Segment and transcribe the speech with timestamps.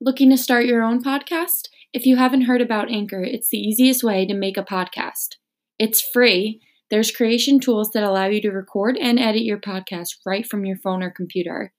[0.00, 1.70] Looking to start your own podcast?
[1.92, 5.30] If you haven't heard about Anchor, it's the easiest way to make a podcast.
[5.76, 6.60] It's free.
[6.88, 10.76] There's creation tools that allow you to record and edit your podcast right from your
[10.76, 11.72] phone or computer.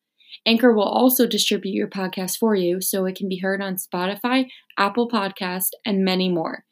[0.45, 4.48] Anchor will also distribute your podcast for you so it can be heard on Spotify,
[4.78, 6.66] Apple Podcast, and many more.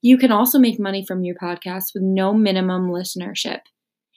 [0.00, 3.62] You can also make money from your podcast with no minimum listenership.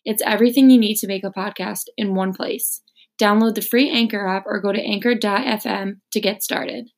[0.06, 2.84] It's everything you need to make a podcast in one place.
[3.20, 6.90] Download the free Anchor app or go to anchor.fm to get started.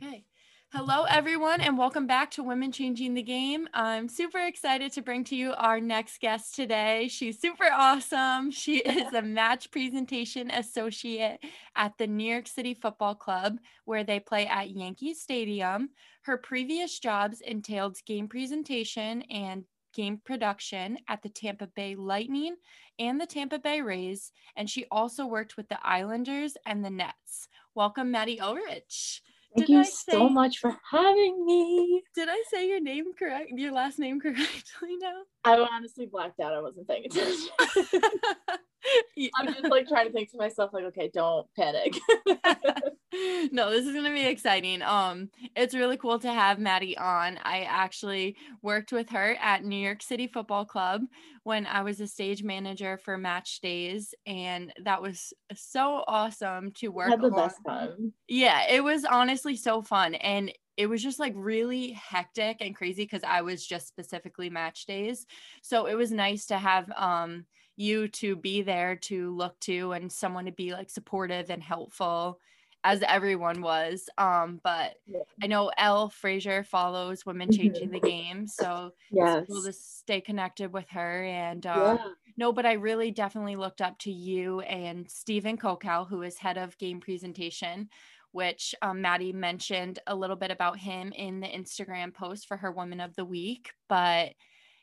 [0.00, 0.24] Okay.
[0.72, 3.68] Hello, everyone, and welcome back to Women Changing the Game.
[3.74, 7.08] I'm super excited to bring to you our next guest today.
[7.08, 8.52] She's super awesome.
[8.52, 11.38] She is a match presentation associate
[11.74, 15.90] at the New York City Football Club, where they play at Yankee Stadium.
[16.22, 19.64] Her previous jobs entailed game presentation and
[19.94, 22.56] game production at the Tampa Bay Lightning
[22.98, 27.48] and the Tampa Bay Rays, and she also worked with the Islanders and the Nets.
[27.74, 29.22] Welcome, Maddie Ulrich.
[29.56, 32.02] Thank did you say, so much for having me.
[32.14, 33.50] Did I say your name correct?
[33.54, 35.22] Your last name correctly now?
[35.44, 36.52] I honestly blacked out.
[36.52, 37.48] I wasn't paying attention.
[39.38, 41.94] I'm just like trying to think to myself, like, okay, don't panic.
[43.52, 44.82] no, this is gonna be exciting.
[44.82, 47.38] Um, it's really cool to have Maddie on.
[47.42, 51.02] I actually worked with her at New York City Football Club
[51.44, 56.88] when I was a stage manager for match days, and that was so awesome to
[56.88, 57.10] work.
[57.10, 57.48] Had the along.
[57.48, 58.12] best time.
[58.28, 63.04] Yeah, it was honestly so fun, and it was just like really hectic and crazy
[63.04, 65.26] because I was just specifically match days.
[65.62, 67.46] So it was nice to have um
[67.76, 72.38] you to be there to look to and someone to be like supportive and helpful
[72.84, 74.08] as everyone was.
[74.18, 74.96] Um, but
[75.42, 79.46] I know Elle Frazier follows Women Changing the Game, so yes.
[79.48, 81.24] we'll just stay connected with her.
[81.24, 82.06] And uh, yeah.
[82.36, 86.58] no, but I really definitely looked up to you and Stephen Kokow, who is head
[86.58, 87.88] of game presentation.
[88.32, 92.72] Which um, Maddie mentioned a little bit about him in the Instagram post for her
[92.72, 93.70] Woman of the Week.
[93.88, 94.30] But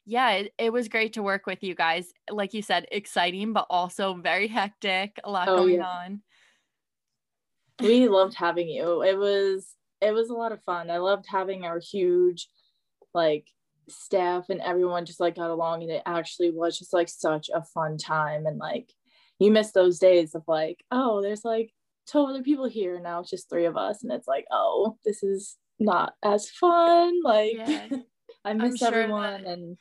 [0.05, 2.13] yeah, it, it, was great to work with you guys.
[2.29, 5.85] Like you said, exciting, but also very hectic, a lot oh, going yeah.
[5.85, 6.21] on.
[7.81, 9.03] We loved having you.
[9.03, 9.67] It was
[10.01, 10.89] it was a lot of fun.
[10.89, 12.47] I loved having our huge
[13.13, 13.47] like
[13.89, 17.63] staff and everyone just like got along and it actually was just like such a
[17.63, 18.89] fun time and like
[19.39, 21.71] you miss those days of like, oh, there's like
[22.11, 22.99] 12 other people here.
[22.99, 24.03] Now it's just three of us.
[24.03, 27.21] And it's like, oh, this is not as fun.
[27.23, 27.87] Like yeah.
[28.45, 29.77] I miss sure everyone and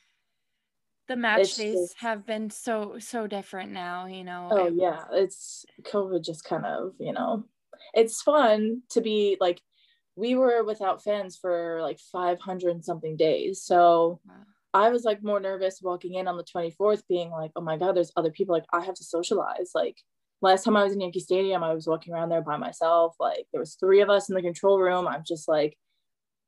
[1.09, 5.03] the match days just, have been so so different now you know oh it, yeah
[5.13, 7.45] it's covid just kind of you know
[7.95, 9.61] it's fun to be like
[10.17, 13.63] we were without fans for like 500 something days.
[13.63, 14.35] So wow.
[14.75, 17.97] i was like more nervous walking in on the 24th being like oh my god
[17.97, 19.71] there's other people like i have to socialize.
[19.75, 19.97] Like
[20.43, 23.17] last time i was in yankee stadium i was walking around there by myself.
[23.21, 25.07] Like there was three of us in the control room.
[25.09, 25.77] I'm just like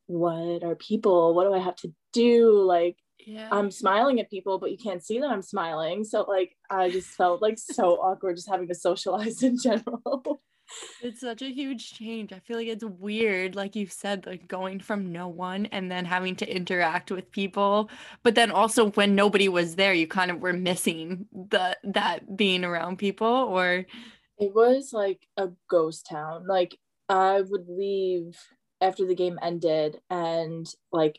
[0.06, 1.34] what are people?
[1.34, 2.60] What do i have to do?
[2.62, 2.96] Like
[3.26, 3.48] yeah.
[3.50, 6.04] I'm smiling at people, but you can't see that I'm smiling.
[6.04, 10.42] So like I just felt like so awkward just having to socialize in general.
[11.02, 12.32] It's such a huge change.
[12.32, 16.04] I feel like it's weird, like you said, like going from no one and then
[16.04, 17.90] having to interact with people.
[18.22, 22.64] But then also when nobody was there, you kind of were missing the that being
[22.64, 23.86] around people or
[24.38, 26.46] it was like a ghost town.
[26.46, 26.76] Like
[27.08, 28.38] I would leave
[28.80, 31.18] after the game ended and like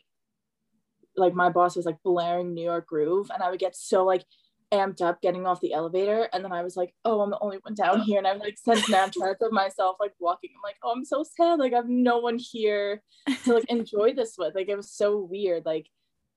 [1.15, 4.23] like my boss was like blaring New York Groove, and I would get so like
[4.71, 7.57] amped up getting off the elevator, and then I was like, oh, I'm the only
[7.61, 10.51] one down here, and I would like send Snapchats of myself like walking.
[10.55, 11.59] I'm like, oh, I'm so sad.
[11.59, 13.01] Like I have no one here
[13.45, 14.55] to like enjoy this with.
[14.55, 15.65] Like it was so weird.
[15.65, 15.87] Like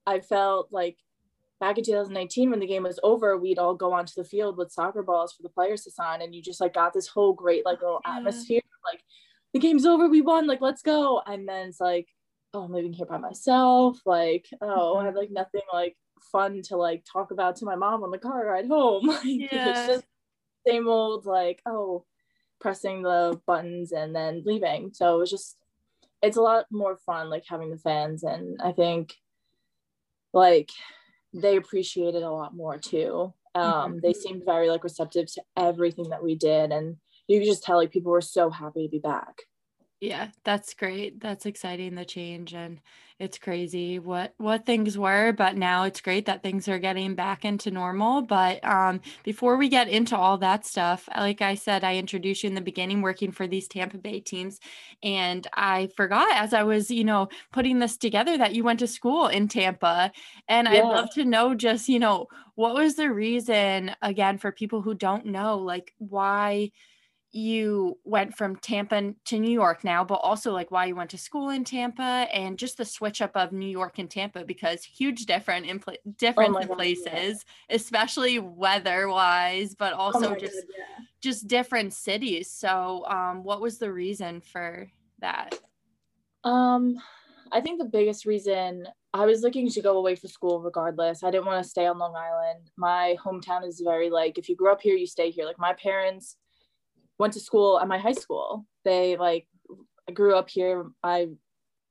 [0.07, 0.97] I felt like
[1.61, 4.71] back in 2019 when the game was over we'd all go onto the field with
[4.71, 7.65] soccer balls for the players to sign and you just like got this whole great
[7.65, 9.01] like little atmosphere like
[9.53, 12.09] the game's over we won like let's go and then it's like
[12.57, 14.01] oh, I'm living here by myself.
[14.07, 15.97] Like, oh, I have like nothing like
[16.33, 19.07] fun to like talk about to my mom on the car ride home.
[19.07, 19.71] like, yeah.
[19.71, 20.05] it's just
[20.67, 22.05] same old like, oh,
[22.61, 24.91] pressing the buttons and then leaving.
[24.93, 25.57] So it was just,
[26.23, 29.15] it's a lot more fun like having the fans, and I think
[30.33, 30.71] like
[31.35, 33.35] they appreciate it a lot more too.
[33.55, 33.99] Um, mm-hmm.
[34.03, 36.97] They seemed very like receptive to everything that we did, and
[37.29, 39.43] you could just tell like people were so happy to be back.
[40.01, 41.21] Yeah, that's great.
[41.21, 42.81] That's exciting the change and
[43.19, 47.47] it's crazy what what things were, but now it's great that things are getting back
[47.47, 48.21] into normal.
[48.21, 52.49] But um before we get into all that stuff, like I said, I introduced you
[52.49, 54.61] in the beginning working for these Tampa Bay teams
[55.03, 58.87] and I forgot as I was, you know, putting this together that you went to
[58.87, 60.13] school in Tampa
[60.47, 60.81] and yeah.
[60.81, 64.95] I'd love to know just, you know, what was the reason again for people who
[64.95, 66.71] don't know like why
[67.33, 71.19] you went from Tampa to New York now, but also like why you went to
[71.19, 75.27] school in Tampa and just the switch up of New York and Tampa because huge
[75.27, 77.77] different in pl- different oh places, yeah.
[77.77, 81.05] especially weather wise, but also oh just God, yeah.
[81.21, 82.51] just different cities.
[82.51, 85.59] So, um, what was the reason for that?
[86.45, 86.97] Um,
[87.53, 91.23] I think the biggest reason I was looking to go away for school regardless.
[91.23, 92.71] I didn't want to stay on Long Island.
[92.77, 95.45] My hometown is very like if you grew up here, you stay here.
[95.45, 96.37] Like my parents
[97.19, 98.67] went to school at my high school.
[98.85, 99.47] They like
[100.09, 100.87] I grew up here.
[101.03, 101.29] I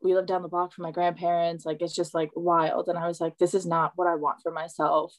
[0.02, 1.66] we lived down the block from my grandparents.
[1.66, 2.88] Like it's just like wild.
[2.88, 5.16] And I was like, this is not what I want for myself.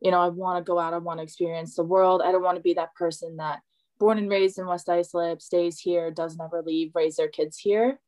[0.00, 2.22] You know, I want to go out, I want to experience the world.
[2.24, 3.60] I don't want to be that person that
[3.98, 7.98] born and raised in West Islip, stays here, does never leave, raise their kids here.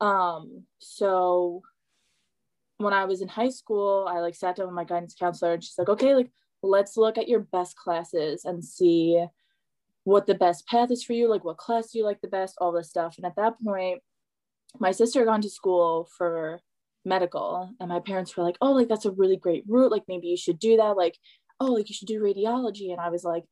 [0.00, 1.62] Um, so
[2.78, 5.64] when I was in high school, I like sat down with my guidance counselor and
[5.64, 6.30] she's like, okay, like
[6.62, 9.24] let's look at your best classes and see
[10.04, 12.56] what the best path is for you, like what class do you like the best,
[12.60, 13.16] all this stuff.
[13.16, 14.00] And at that point,
[14.78, 16.60] my sister had gone to school for
[17.04, 19.90] medical, and my parents were like, oh, like that's a really great route.
[19.90, 20.96] Like maybe you should do that.
[20.96, 21.18] Like,
[21.60, 22.90] oh, like you should do radiology.
[22.92, 23.44] And I was like,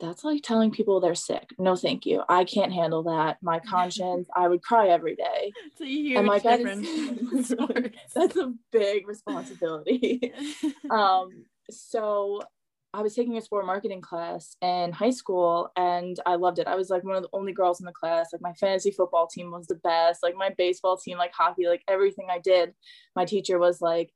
[0.00, 1.50] that's like telling people they're sick.
[1.58, 2.22] No, thank you.
[2.28, 3.38] I can't handle that.
[3.42, 5.52] My conscience, I would cry every day.
[5.66, 7.48] It's a huge and my difference.
[8.14, 10.32] that's a big responsibility.
[10.90, 11.28] um,
[11.70, 12.42] so
[12.94, 16.68] I was taking a sport marketing class in high school and I loved it.
[16.68, 18.28] I was like one of the only girls in the class.
[18.32, 20.22] Like my fantasy football team was the best.
[20.22, 22.72] Like my baseball team, like hockey, like everything I did.
[23.16, 24.12] My teacher was like,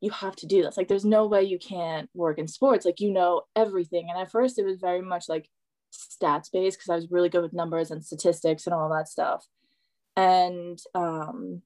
[0.00, 0.76] you have to do this.
[0.76, 2.86] Like there's no way you can't work in sports.
[2.86, 4.08] Like you know everything.
[4.08, 5.48] And at first it was very much like
[5.92, 9.44] stats based because I was really good with numbers and statistics and all that stuff.
[10.16, 11.62] And um,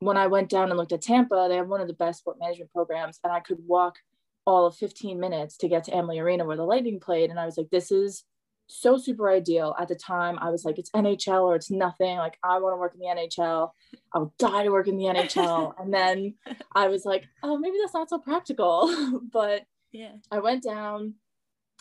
[0.00, 2.38] when I went down and looked at Tampa, they have one of the best sport
[2.40, 3.98] management programs and I could walk–
[4.46, 7.30] all of 15 minutes to get to Amalie Arena where the Lightning played.
[7.30, 8.24] And I was like, this is
[8.68, 9.74] so super ideal.
[9.78, 12.16] At the time, I was like, it's NHL or it's nothing.
[12.16, 13.70] Like, I want to work in the NHL.
[14.14, 15.74] I'll die to work in the NHL.
[15.80, 16.34] and then
[16.74, 19.20] I was like, oh, maybe that's not so practical.
[19.32, 21.14] but yeah, I went down,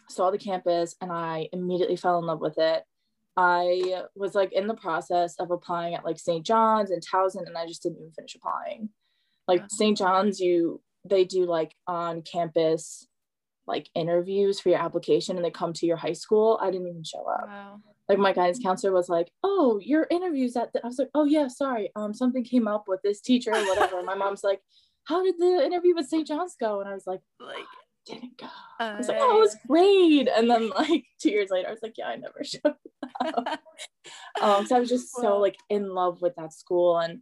[0.09, 2.83] saw the campus, and I immediately fell in love with it.
[3.37, 6.45] I was like in the process of applying at like St.
[6.45, 8.89] John's and Towson, and I just didn't even finish applying.
[9.47, 9.97] Like St.
[9.97, 13.07] John's, you they do like on campus
[13.67, 16.59] like interviews for your application and they come to your high school.
[16.61, 17.47] I didn't even show up.
[17.47, 17.79] Wow.
[18.07, 20.83] Like my guidance counselor was like, "Oh, your interviews at," the-.
[20.83, 21.89] I was like, "Oh yeah, sorry.
[21.95, 24.61] Um, something came up with this teacher or whatever." my mom's like,
[25.05, 26.27] "How did the interview with St.
[26.27, 27.65] John's go?" And I was like, "Like,
[28.05, 28.45] didn't go."
[28.79, 31.71] Uh, I was like, "Oh, it was great." And then like two years later, I
[31.71, 32.75] was like, "Yeah, I never showed
[33.25, 33.59] up."
[34.41, 37.21] um, so I was just so like in love with that school and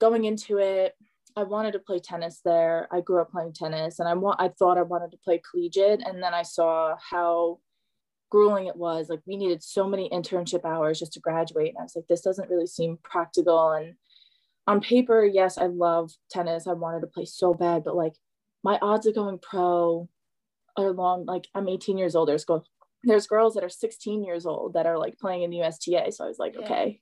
[0.00, 0.96] going into it
[1.36, 2.88] I wanted to play tennis there.
[2.90, 6.02] I grew up playing tennis and I want I thought I wanted to play collegiate
[6.04, 7.58] and then I saw how
[8.30, 9.08] grueling it was.
[9.08, 12.20] Like we needed so many internship hours just to graduate and I was like this
[12.20, 13.94] doesn't really seem practical and
[14.66, 16.66] on paper, yes, I love tennis.
[16.66, 18.14] I wanted to play so bad, but like
[18.62, 20.08] my odds of going pro
[20.76, 22.28] are long like I'm 18 years old.
[22.28, 22.64] There's go
[23.02, 26.12] there's girls that are 16 years old that are like playing in the USTA.
[26.12, 26.64] So I was like, yeah.
[26.64, 27.00] okay,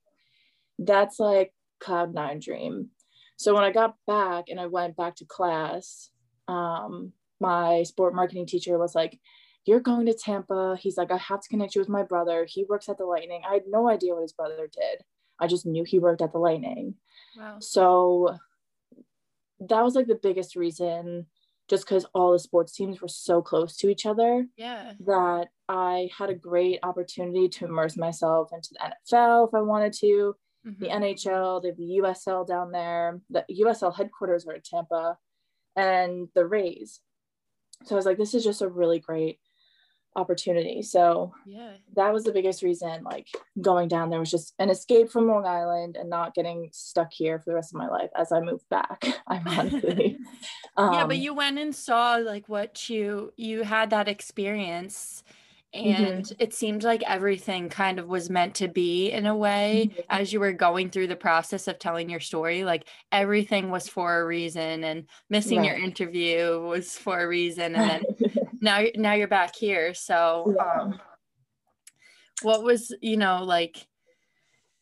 [0.79, 2.91] that's like cloud nine dream
[3.39, 6.11] so when I got back and I went back to class,
[6.49, 9.21] um, my sport marketing teacher was like,
[9.65, 10.77] You're going to Tampa.
[10.79, 12.47] He's like, I have to connect you with my brother.
[12.49, 13.43] He works at the Lightning.
[13.49, 15.05] I had no idea what his brother did.
[15.39, 16.97] I just knew he worked at the Lightning.
[17.37, 17.59] Wow.
[17.61, 18.37] So
[19.61, 21.27] that was like the biggest reason,
[21.69, 24.49] just because all the sports teams were so close to each other.
[24.57, 24.95] Yeah.
[25.07, 29.93] That I had a great opportunity to immerse myself into the NFL if I wanted
[30.01, 30.35] to
[30.69, 30.83] mm-hmm.
[30.83, 33.21] the NHL, they have the USL down there.
[33.31, 35.17] The USL headquarters are in Tampa,
[35.77, 37.01] and the Rays.
[37.85, 39.39] So I was like, this is just a really great
[40.17, 40.83] opportunity.
[40.83, 43.05] So yeah, that was the biggest reason.
[43.05, 43.29] Like
[43.61, 47.39] going down there was just an escape from Long Island and not getting stuck here
[47.39, 49.05] for the rest of my life as I moved back.
[49.31, 50.19] Ironically,
[50.77, 51.07] um, yeah.
[51.07, 55.23] But um, you went and saw like what you you had that experience.
[55.75, 56.35] And mm-hmm.
[56.39, 60.01] it seemed like everything kind of was meant to be in a way mm-hmm.
[60.09, 64.21] as you were going through the process of telling your story like everything was for
[64.21, 65.67] a reason and missing right.
[65.67, 70.83] your interview was for a reason and then now now you're back here so yeah.
[70.83, 71.01] um
[72.43, 73.87] what was you know like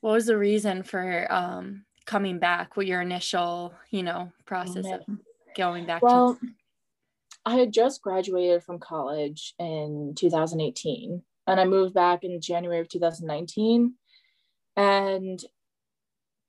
[0.02, 5.00] what was the reason for um coming back what your initial you know process of
[5.56, 6.46] going back well to-
[7.46, 12.88] i had just graduated from college in 2018 and i moved back in january of
[12.88, 13.94] 2019
[14.76, 15.40] and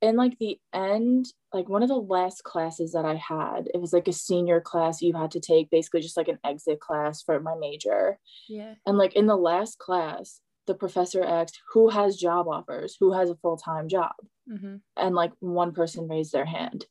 [0.01, 3.94] in like the end like one of the last classes that i had it was
[3.94, 7.39] like a senior class you had to take basically just like an exit class for
[7.39, 8.20] my major.
[8.48, 8.75] Yeah.
[8.86, 12.98] And like in the last class the professor asked who has job offers?
[13.00, 14.13] Who has a full-time job?
[14.50, 14.75] Mm-hmm.
[14.96, 16.86] and like one person raised their hand.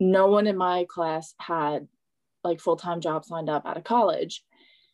[0.00, 1.86] No one in my class had
[2.44, 4.42] like full-time jobs lined up out of college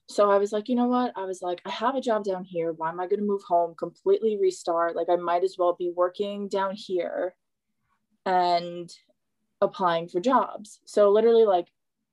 [0.09, 2.45] so i was like you know what i was like i have a job down
[2.45, 5.75] here why am i going to move home completely restart like i might as well
[5.79, 7.35] be working down here
[8.27, 8.91] and
[9.61, 11.69] applying for jobs so literally like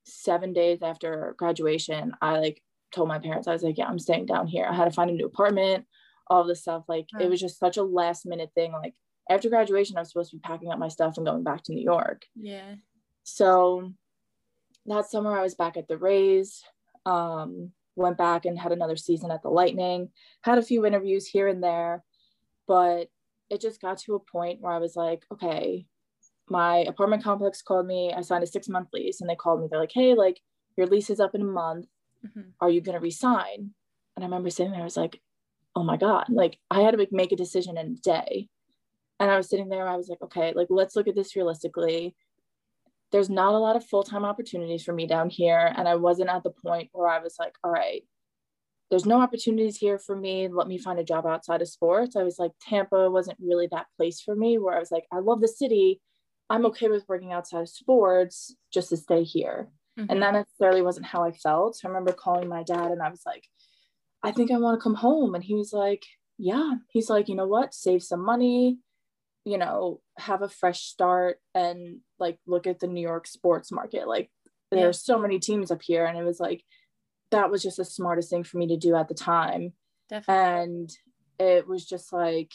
[0.06, 2.62] seven days after graduation i like
[2.94, 4.66] told my parents, I was like, yeah, I'm staying down here.
[4.66, 5.86] I had to find a new apartment,
[6.28, 6.84] all this stuff.
[6.88, 7.30] Like it hmm.
[7.30, 8.72] was just such a last minute thing.
[8.72, 8.96] Like
[9.30, 11.74] after graduation, I was supposed to be packing up my stuff and going back to
[11.74, 12.26] New York.
[12.36, 12.76] Yeah.
[13.24, 13.94] So
[14.88, 16.64] that summer I was back at the Rays.
[17.06, 20.10] Um, went back and had another season at the Lightning,
[20.44, 22.04] had a few interviews here and there,
[22.68, 23.08] but
[23.50, 25.88] it just got to a point where I was like, okay,
[26.48, 28.14] my apartment complex called me.
[28.16, 29.68] I signed a six month lease and they called me.
[29.70, 30.40] They're like, hey, like
[30.78, 31.88] your lease is up in a month
[32.26, 32.50] mm-hmm.
[32.62, 33.72] are you going to resign
[34.16, 35.20] and i remember sitting there i was like
[35.76, 38.48] oh my god like i had to make, make a decision in a day
[39.20, 42.16] and i was sitting there i was like okay like let's look at this realistically
[43.12, 46.44] there's not a lot of full-time opportunities for me down here and i wasn't at
[46.44, 48.04] the point where i was like all right
[48.90, 52.24] there's no opportunities here for me let me find a job outside of sports i
[52.24, 55.42] was like tampa wasn't really that place for me where i was like i love
[55.42, 56.02] the city
[56.50, 60.12] i'm okay with working outside of sports just to stay here Mm-hmm.
[60.12, 61.80] And that necessarily wasn't how I felt.
[61.84, 63.46] I remember calling my dad and I was like,
[64.24, 65.36] I think I want to come home.
[65.36, 66.04] And he was like,
[66.38, 66.76] Yeah.
[66.90, 67.74] He's like, you know what?
[67.74, 68.78] Save some money,
[69.44, 74.08] you know, have a fresh start and like look at the New York sports market.
[74.08, 74.30] Like
[74.72, 74.82] yeah.
[74.82, 76.06] there's so many teams up here.
[76.06, 76.64] And it was like,
[77.32, 79.74] that was just the smartest thing for me to do at the time.
[80.10, 80.44] Definitely.
[80.44, 80.90] And
[81.40, 82.52] it was just like,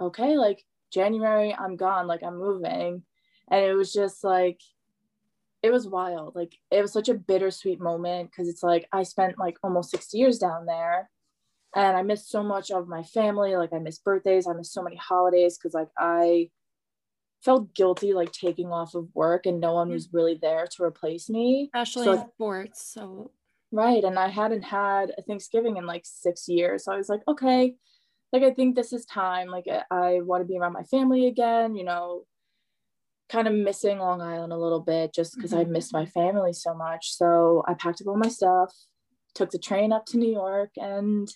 [0.00, 3.02] okay, like January, I'm gone, like I'm moving.
[3.50, 4.60] And it was just like,
[5.62, 6.36] it was wild.
[6.36, 10.14] Like it was such a bittersweet moment because it's like I spent like almost six
[10.14, 11.10] years down there
[11.74, 13.56] and I missed so much of my family.
[13.56, 16.50] Like I miss birthdays, I miss so many holidays because like I
[17.44, 21.30] felt guilty like taking off of work and no one was really there to replace
[21.30, 21.70] me.
[21.74, 22.92] Especially so, in sports.
[22.92, 23.30] So
[23.70, 24.02] right.
[24.02, 26.84] And I hadn't had a Thanksgiving in like six years.
[26.84, 27.76] So I was like, okay,
[28.32, 29.48] like I think this is time.
[29.48, 32.24] Like I, I want to be around my family again, you know,
[33.28, 35.68] kind of missing Long Island a little bit just because mm-hmm.
[35.68, 37.14] I missed my family so much.
[37.14, 38.74] So I packed up all my stuff,
[39.34, 41.28] took the train up to New York, and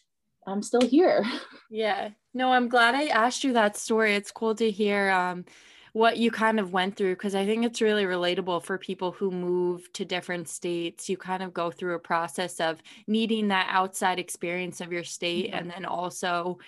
[0.47, 1.25] I'm still here.
[1.75, 2.11] Yeah.
[2.35, 4.14] No, I'm glad I asked you that story.
[4.14, 5.47] It's cool to hear um,
[5.92, 9.30] what you kind of went through because I think it's really relatable for people who
[9.30, 11.08] move to different states.
[11.08, 15.49] You kind of go through a process of needing that outside experience of your state.
[15.49, 15.58] Mm-hmm.
[15.58, 16.58] And then also,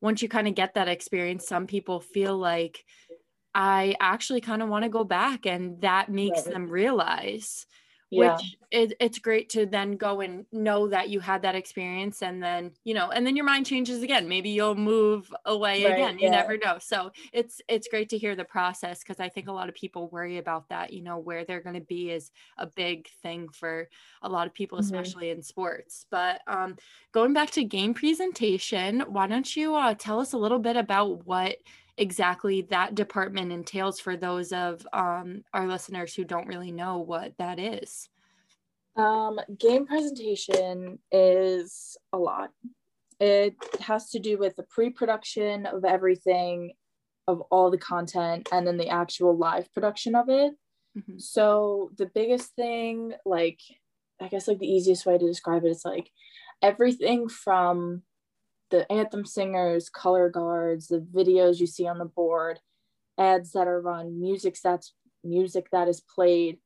[0.00, 2.84] once you kind of get that experience, some people feel like,
[3.58, 6.52] I actually kind of want to go back and that makes right.
[6.52, 7.64] them realize
[8.10, 8.34] yeah.
[8.34, 12.42] which it, it's great to then go and know that you had that experience and
[12.42, 16.18] then you know and then your mind changes again maybe you'll move away right, again
[16.18, 16.30] you yeah.
[16.30, 19.68] never know so it's it's great to hear the process because i think a lot
[19.68, 23.08] of people worry about that you know where they're going to be is a big
[23.22, 23.88] thing for
[24.22, 24.84] a lot of people mm-hmm.
[24.84, 26.76] especially in sports but um
[27.12, 31.26] going back to game presentation why don't you uh, tell us a little bit about
[31.26, 31.56] what
[31.98, 37.32] exactly that department entails for those of um, our listeners who don't really know what
[37.38, 38.08] that is.
[38.96, 42.50] Um, game presentation is a lot.
[43.20, 46.72] It has to do with the pre production of everything,
[47.26, 50.54] of all the content, and then the actual live production of it.
[50.96, 51.18] Mm-hmm.
[51.18, 53.60] So, the biggest thing, like,
[54.20, 56.10] I guess, like the easiest way to describe it is like
[56.62, 58.02] everything from
[58.70, 62.58] the anthem singers, color guards, the videos you see on the board,
[63.18, 64.92] ads that are run, music that's
[65.24, 66.58] music that is played,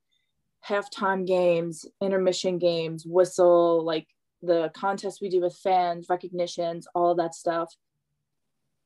[0.69, 4.07] halftime games, intermission games, whistle, like
[4.43, 7.75] the contests we do with fans, recognitions, all that stuff.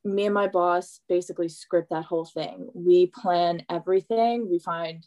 [0.04, 2.68] Me and my boss basically script that whole thing.
[2.74, 4.50] We plan everything.
[4.50, 5.06] We find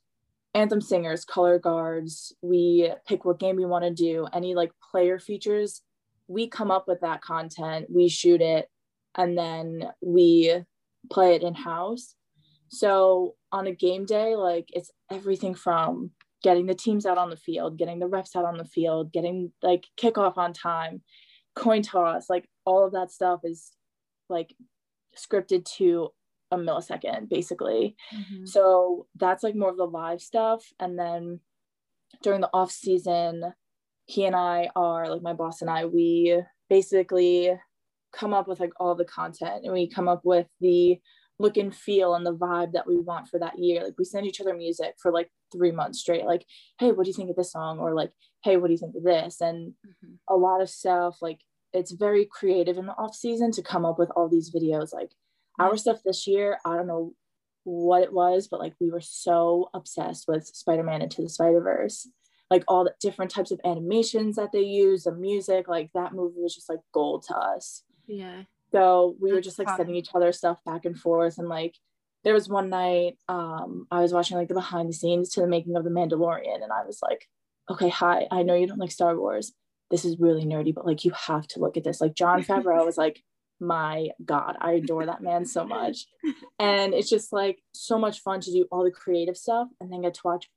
[0.54, 2.34] anthem singers, color guards.
[2.42, 4.28] We pick what game we want to do.
[4.34, 5.82] Any like player features
[6.28, 8.68] we come up with that content, we shoot it,
[9.18, 10.64] and then we
[11.12, 12.16] play it in house.
[12.70, 16.12] So on a game day, like it's everything from
[16.44, 19.52] getting the teams out on the field, getting the refs out on the field, getting
[19.64, 21.02] like kickoff on time,
[21.56, 23.72] coin toss, like all of that stuff is
[24.30, 24.54] like
[25.16, 26.10] scripted to
[26.52, 28.46] a millisecond basically mm-hmm.
[28.46, 31.40] so that's like more of the live stuff and then
[32.24, 33.44] during the off season
[34.08, 37.52] he and i are like my boss and i we basically
[38.14, 41.00] come up with like all the content and we come up with the
[41.40, 43.84] look and feel and the vibe that we want for that year.
[43.84, 46.46] Like we send each other music for like three months straight like
[46.80, 47.80] hey what do you think of this song?
[47.80, 48.12] or like
[48.44, 49.40] hey what do you think of this?
[49.42, 50.16] And mm-hmm.
[50.30, 51.40] a lot of stuff like
[51.74, 54.94] it's very creative in the off season to come up with all these videos.
[54.94, 55.12] Like
[55.60, 57.14] our stuff this year, I don't know
[57.66, 62.08] what it was, but like we were so obsessed with Spider-Man into the Spider-Verse.
[62.50, 66.42] Like all the different types of animations that they use, the music, like that movie
[66.42, 67.84] was just like gold to us.
[68.08, 68.44] Yeah.
[68.72, 71.38] So we were just like sending each other stuff back and forth.
[71.38, 71.76] And like
[72.24, 75.48] there was one night um I was watching like the behind the scenes to the
[75.48, 77.28] making of the Mandalorian and I was like,
[77.70, 79.54] okay, hi, I know you don't like Star Wars.
[79.92, 82.00] This is really nerdy, but like you have to look at this.
[82.00, 83.22] Like Jon Favreau was like
[83.60, 86.06] my god i adore that man so much
[86.60, 90.02] and it's just like so much fun to do all the creative stuff and then
[90.02, 90.50] get to watch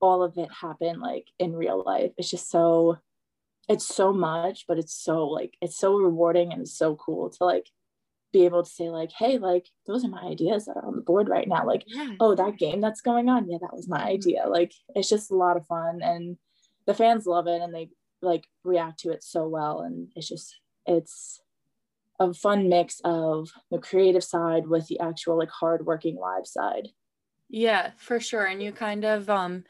[0.00, 2.98] all of it happen like in real life it's just so
[3.68, 7.44] it's so much but it's so like it's so rewarding and it's so cool to
[7.44, 7.66] like
[8.32, 11.02] be able to say like hey like those are my ideas that are on the
[11.02, 12.12] board right now like yeah.
[12.20, 14.08] oh that game that's going on yeah that was my mm-hmm.
[14.08, 16.36] idea like it's just a lot of fun and
[16.86, 17.88] the fans love it and they
[18.22, 21.40] like react to it so well and it's just it's
[22.18, 26.88] a fun mix of the creative side with the actual like hardworking live side.
[27.48, 28.44] Yeah, for sure.
[28.44, 29.64] And you kind of um,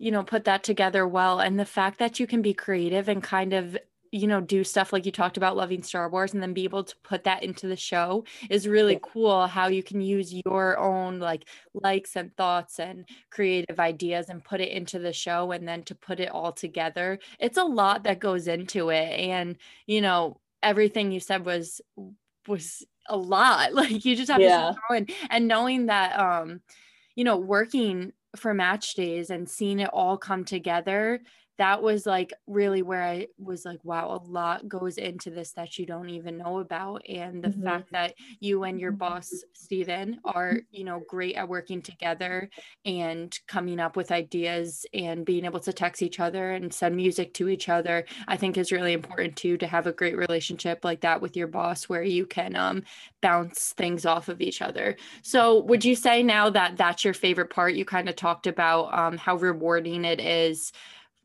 [0.00, 1.40] you know, put that together well.
[1.40, 3.76] And the fact that you can be creative and kind of
[4.12, 6.82] you know do stuff like you talked about loving star wars and then be able
[6.82, 11.20] to put that into the show is really cool how you can use your own
[11.20, 15.84] like likes and thoughts and creative ideas and put it into the show and then
[15.84, 20.40] to put it all together it's a lot that goes into it and you know
[20.60, 21.80] everything you said was
[22.48, 24.72] was a lot like you just have yeah.
[24.88, 26.60] to and and knowing that um
[27.14, 31.20] you know working for match days and seeing it all come together
[31.60, 35.78] that was like really where I was like, wow, a lot goes into this that
[35.78, 37.02] you don't even know about.
[37.06, 37.64] And the mm-hmm.
[37.64, 42.48] fact that you and your boss, Stephen, are, you know, great at working together
[42.86, 47.34] and coming up with ideas and being able to text each other and send music
[47.34, 51.02] to each other, I think is really important too to have a great relationship like
[51.02, 52.84] that with your boss where you can um,
[53.20, 54.96] bounce things off of each other.
[55.20, 57.74] So, would you say now that that's your favorite part?
[57.74, 60.72] You kind of talked about um, how rewarding it is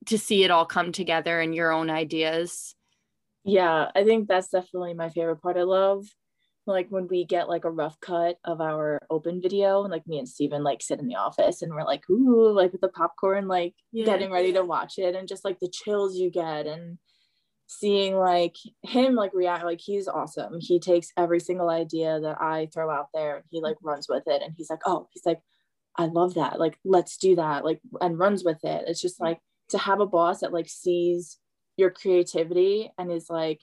[0.07, 2.75] to see it all come together and your own ideas.
[3.43, 5.57] Yeah, I think that's definitely my favorite part.
[5.57, 6.05] I love
[6.67, 10.17] like when we get like a rough cut of our open video and like me
[10.17, 13.47] and Steven like sit in the office and we're like, ooh, like with the popcorn,
[13.47, 14.05] like yeah.
[14.05, 16.97] getting ready to watch it and just like the chills you get and
[17.67, 20.55] seeing like him like react like he's awesome.
[20.59, 24.23] He takes every single idea that I throw out there and he like runs with
[24.27, 25.41] it and he's like, oh, he's like,
[25.97, 26.59] I love that.
[26.59, 27.63] Like, let's do that.
[27.63, 28.85] Like, and runs with it.
[28.87, 29.25] It's just mm.
[29.25, 29.39] like
[29.69, 31.38] to have a boss that like sees
[31.78, 33.62] your creativity and is like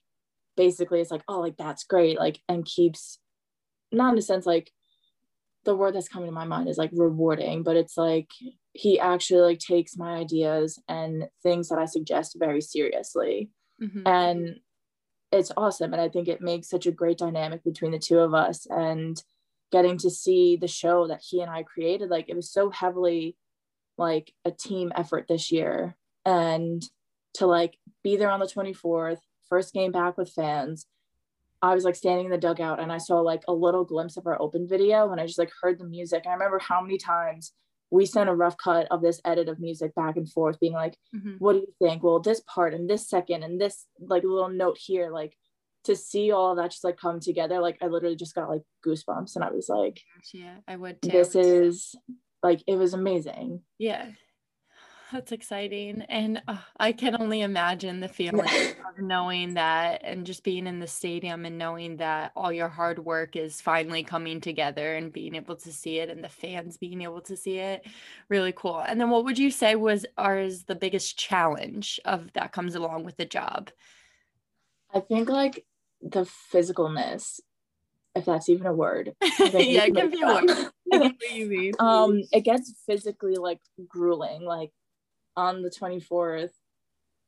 [0.57, 3.19] basically it's like oh like that's great like and keeps
[3.91, 4.71] not in a sense like
[5.65, 8.29] the word that's coming to my mind is like rewarding but it's like
[8.73, 14.07] he actually like takes my ideas and things that i suggest very seriously mm-hmm.
[14.07, 14.57] and
[15.31, 18.35] it's awesome and i think it makes such a great dynamic between the two of
[18.35, 19.23] us and
[19.71, 23.37] getting to see the show that he and i created like it was so heavily
[24.03, 26.83] like a team effort this year and
[27.35, 30.87] to like be there on the 24th first game back with fans
[31.63, 34.27] i was like standing in the dugout and i saw like a little glimpse of
[34.27, 37.53] our open video and i just like heard the music i remember how many times
[37.91, 40.97] we sent a rough cut of this edit of music back and forth being like
[41.15, 41.35] mm-hmm.
[41.39, 44.79] what do you think well this part and this second and this like little note
[44.81, 45.37] here like
[45.85, 49.35] to see all that just like come together like i literally just got like goosebumps
[49.37, 50.01] and i was like
[50.33, 51.11] yeah i would too.
[51.11, 51.95] this is
[52.43, 53.63] like it was amazing.
[53.79, 54.09] Yeah.
[55.13, 56.03] That's exciting.
[56.09, 58.41] And uh, i can only imagine the feeling
[58.89, 62.99] of knowing that and just being in the stadium and knowing that all your hard
[62.99, 67.03] work is finally coming together and being able to see it and the fans being
[67.03, 67.87] able to see it.
[68.31, 68.81] Really cool.
[68.81, 73.05] And then what would you say was ours the biggest challenge of that comes along
[73.05, 73.71] with the job?
[74.95, 75.67] I think like
[76.01, 77.41] the physicalness
[78.15, 79.13] if that's even a word.
[79.23, 81.81] yeah, it can be a word.
[81.81, 84.45] Um, it gets physically like grueling.
[84.45, 84.71] Like
[85.37, 86.51] on the 24th,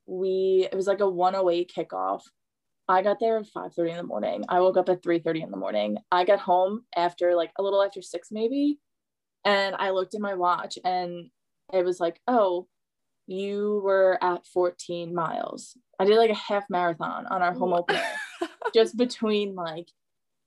[0.06, 2.22] we it was like a 108 kickoff.
[2.86, 4.44] I got there at 5:30 in the morning.
[4.48, 5.98] I woke up at 3:30 in the morning.
[6.10, 8.78] I got home after like a little after six maybe,
[9.44, 11.30] and I looked at my watch and
[11.72, 12.68] it was like, oh,
[13.26, 15.78] you were at 14 miles.
[15.98, 18.02] I did like a half marathon on our home opener.
[18.74, 19.88] just between like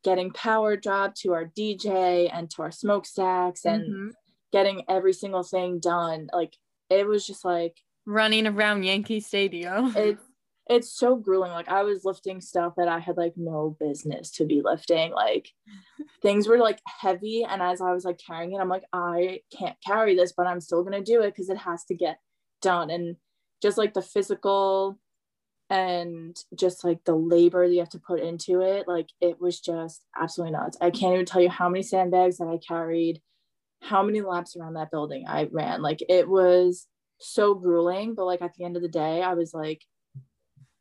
[0.07, 4.07] getting power dropped to our DJ and to our smokestacks and mm-hmm.
[4.53, 6.29] getting every single thing done.
[6.31, 6.55] Like
[6.89, 9.93] it was just like running around Yankee Stadium.
[9.97, 10.23] It's
[10.69, 11.51] it's so grueling.
[11.51, 15.11] Like I was lifting stuff that I had like no business to be lifting.
[15.11, 15.49] Like
[16.21, 17.43] things were like heavy.
[17.43, 20.61] And as I was like carrying it, I'm like, I can't carry this, but I'm
[20.61, 22.17] still gonna do it because it has to get
[22.61, 22.89] done.
[22.89, 23.17] And
[23.61, 24.99] just like the physical
[25.69, 29.59] and just like the labor that you have to put into it, like it was
[29.59, 30.77] just absolutely nuts.
[30.79, 33.21] I can't even tell you how many sandbags that I carried,
[33.81, 35.81] how many laps around that building I ran.
[35.81, 36.87] Like it was
[37.19, 39.81] so grueling, but like at the end of the day, I was like,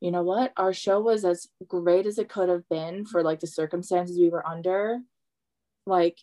[0.00, 0.52] you know what?
[0.56, 4.28] Our show was as great as it could have been for like the circumstances we
[4.28, 5.00] were under.
[5.86, 6.18] Like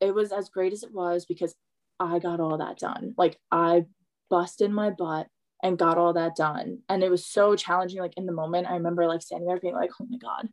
[0.00, 1.54] it was as great as it was because
[1.98, 3.14] I got all that done.
[3.16, 3.86] Like I
[4.28, 5.28] busted my butt
[5.62, 6.78] and got all that done.
[6.88, 8.00] And it was so challenging.
[8.00, 10.48] Like in the moment, I remember like standing there being like, oh my God,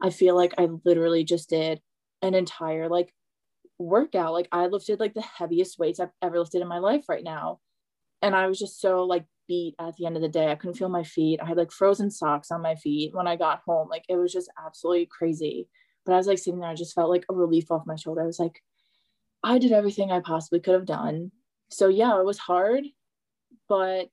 [0.00, 1.80] I feel like I literally just did
[2.22, 3.12] an entire like
[3.78, 4.32] workout.
[4.32, 7.60] Like I lifted like the heaviest weights I've ever lifted in my life right now.
[8.20, 10.50] And I was just so like beat at the end of the day.
[10.50, 11.40] I couldn't feel my feet.
[11.42, 13.88] I had like frozen socks on my feet when I got home.
[13.88, 15.68] Like it was just absolutely crazy.
[16.04, 18.22] But I was like sitting there, I just felt like a relief off my shoulder.
[18.22, 18.60] I was like,
[19.42, 21.32] I did everything I possibly could have done.
[21.70, 22.84] So yeah, it was hard,
[23.68, 24.08] but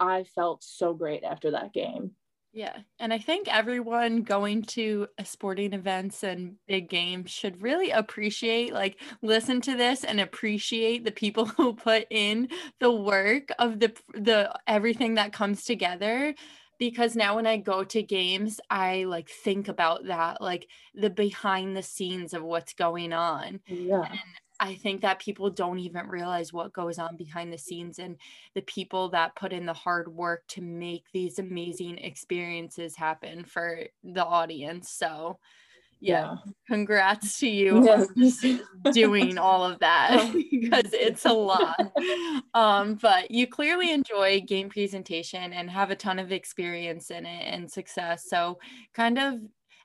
[0.00, 2.12] I felt so great after that game.
[2.52, 2.78] Yeah.
[2.98, 9.00] And I think everyone going to sporting events and big games should really appreciate, like,
[9.22, 12.48] listen to this and appreciate the people who put in
[12.80, 16.34] the work of the, the, everything that comes together.
[16.78, 21.76] Because now when I go to games, I like think about that, like the behind
[21.76, 23.60] the scenes of what's going on.
[23.66, 24.00] Yeah.
[24.00, 24.18] And
[24.60, 28.16] I think that people don't even realize what goes on behind the scenes and
[28.54, 33.80] the people that put in the hard work to make these amazing experiences happen for
[34.04, 34.90] the audience.
[34.90, 35.38] So,
[35.98, 36.52] yeah, yeah.
[36.68, 38.58] congrats to you yeah.
[38.92, 41.92] doing all of that because it's a lot.
[42.52, 47.42] Um, but you clearly enjoy game presentation and have a ton of experience in it
[47.46, 48.26] and success.
[48.28, 48.58] So,
[48.94, 49.40] kind of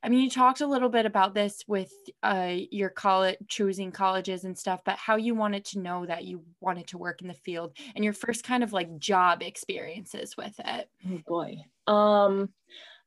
[0.05, 1.91] I mean, you talked a little bit about this with
[2.21, 6.43] uh, your college, choosing colleges and stuff, but how you wanted to know that you
[6.61, 10.53] wanted to work in the field and your first kind of like job experiences with
[10.63, 10.89] it.
[11.09, 11.57] Oh boy.
[11.91, 12.49] Um,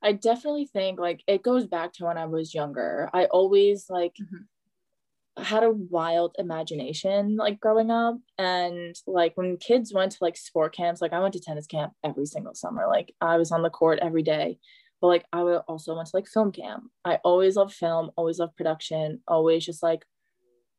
[0.02, 3.08] I definitely think like it goes back to when I was younger.
[3.12, 5.44] I always like mm-hmm.
[5.44, 8.16] had a wild imagination like growing up.
[8.38, 11.92] And like when kids went to like sport camps, like I went to tennis camp
[12.02, 12.88] every single summer.
[12.88, 14.58] Like I was on the court every day
[15.00, 16.84] but like I would also went to like film camp.
[17.04, 20.04] I always loved film, always loved production, always just like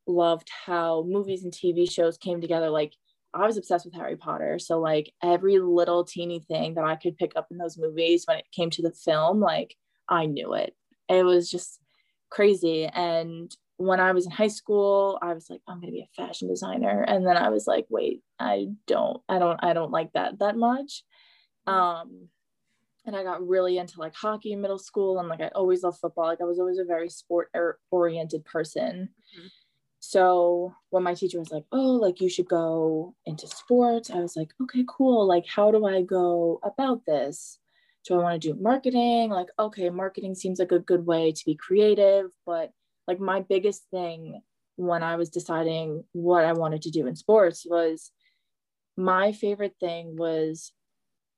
[0.08, 2.70] loved how movies and TV shows came together.
[2.70, 2.94] Like
[3.34, 4.60] I was obsessed with Harry Potter.
[4.60, 8.38] So like every little teeny thing that I could pick up in those movies when
[8.38, 9.76] it came to the film, like
[10.08, 10.76] I knew it.
[11.08, 11.80] It was just
[12.30, 12.86] crazy.
[12.86, 16.50] And when I was in high school, I was like, I'm gonna be a fashion
[16.50, 17.04] designer.
[17.04, 20.58] And then I was like, wait, I don't, I don't, I don't like that that
[20.58, 21.04] much.
[21.68, 22.30] Um,
[23.10, 26.00] and I got really into like hockey in middle school and like I always loved
[26.00, 26.26] football.
[26.26, 27.52] Like I was always a very sport
[27.92, 29.10] oriented person.
[29.38, 29.48] Mm-hmm.
[30.00, 34.36] So when my teacher was like, "Oh, like you should go into sports," I was
[34.38, 35.28] like, "Okay, cool.
[35.28, 37.60] Like how do I go about this?
[38.06, 39.32] Do I want to do marketing?
[39.32, 42.72] Like okay, marketing seems like a good way to be creative, but
[43.08, 44.42] like my biggest thing
[44.78, 48.12] when I was deciding what I wanted to do in sports was
[48.96, 50.72] my favorite thing was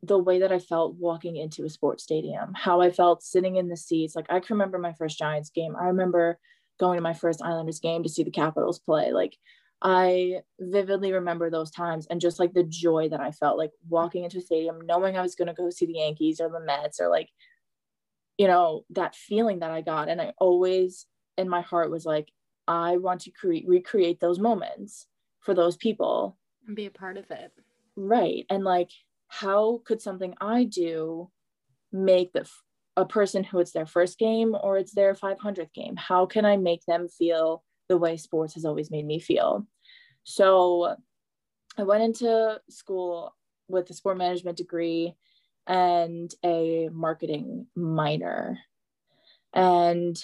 [0.04, 3.68] the way that I felt walking into a sports stadium, how I felt sitting in
[3.68, 4.16] the seats.
[4.16, 5.76] Like I can remember my first Giants game.
[5.76, 6.40] I remember
[6.80, 9.12] going to my first Islanders game to see the Capitals play.
[9.12, 9.38] Like
[9.82, 14.24] I vividly remember those times and just like the joy that I felt like walking
[14.24, 17.00] into a stadium, knowing I was going to go see the Yankees or the Mets
[17.00, 17.30] or like,
[18.38, 20.10] you know, that feeling that I got.
[20.10, 21.06] And I always
[21.38, 22.32] in my heart was like,
[22.68, 25.08] I want to create, recreate those moments
[25.42, 27.52] for those people and be a part of it.
[27.96, 28.46] Right.
[28.50, 28.90] And like,
[29.32, 31.32] how could something I do
[31.94, 32.46] make the
[32.98, 35.96] a person who it's their first game or it's their 500th game?
[35.96, 39.66] How can I make them feel the way sports has always made me feel?
[40.26, 40.98] So
[41.78, 43.34] I went into school
[43.70, 45.16] with a sport management degree
[45.66, 48.60] and a marketing minor.
[49.54, 50.22] And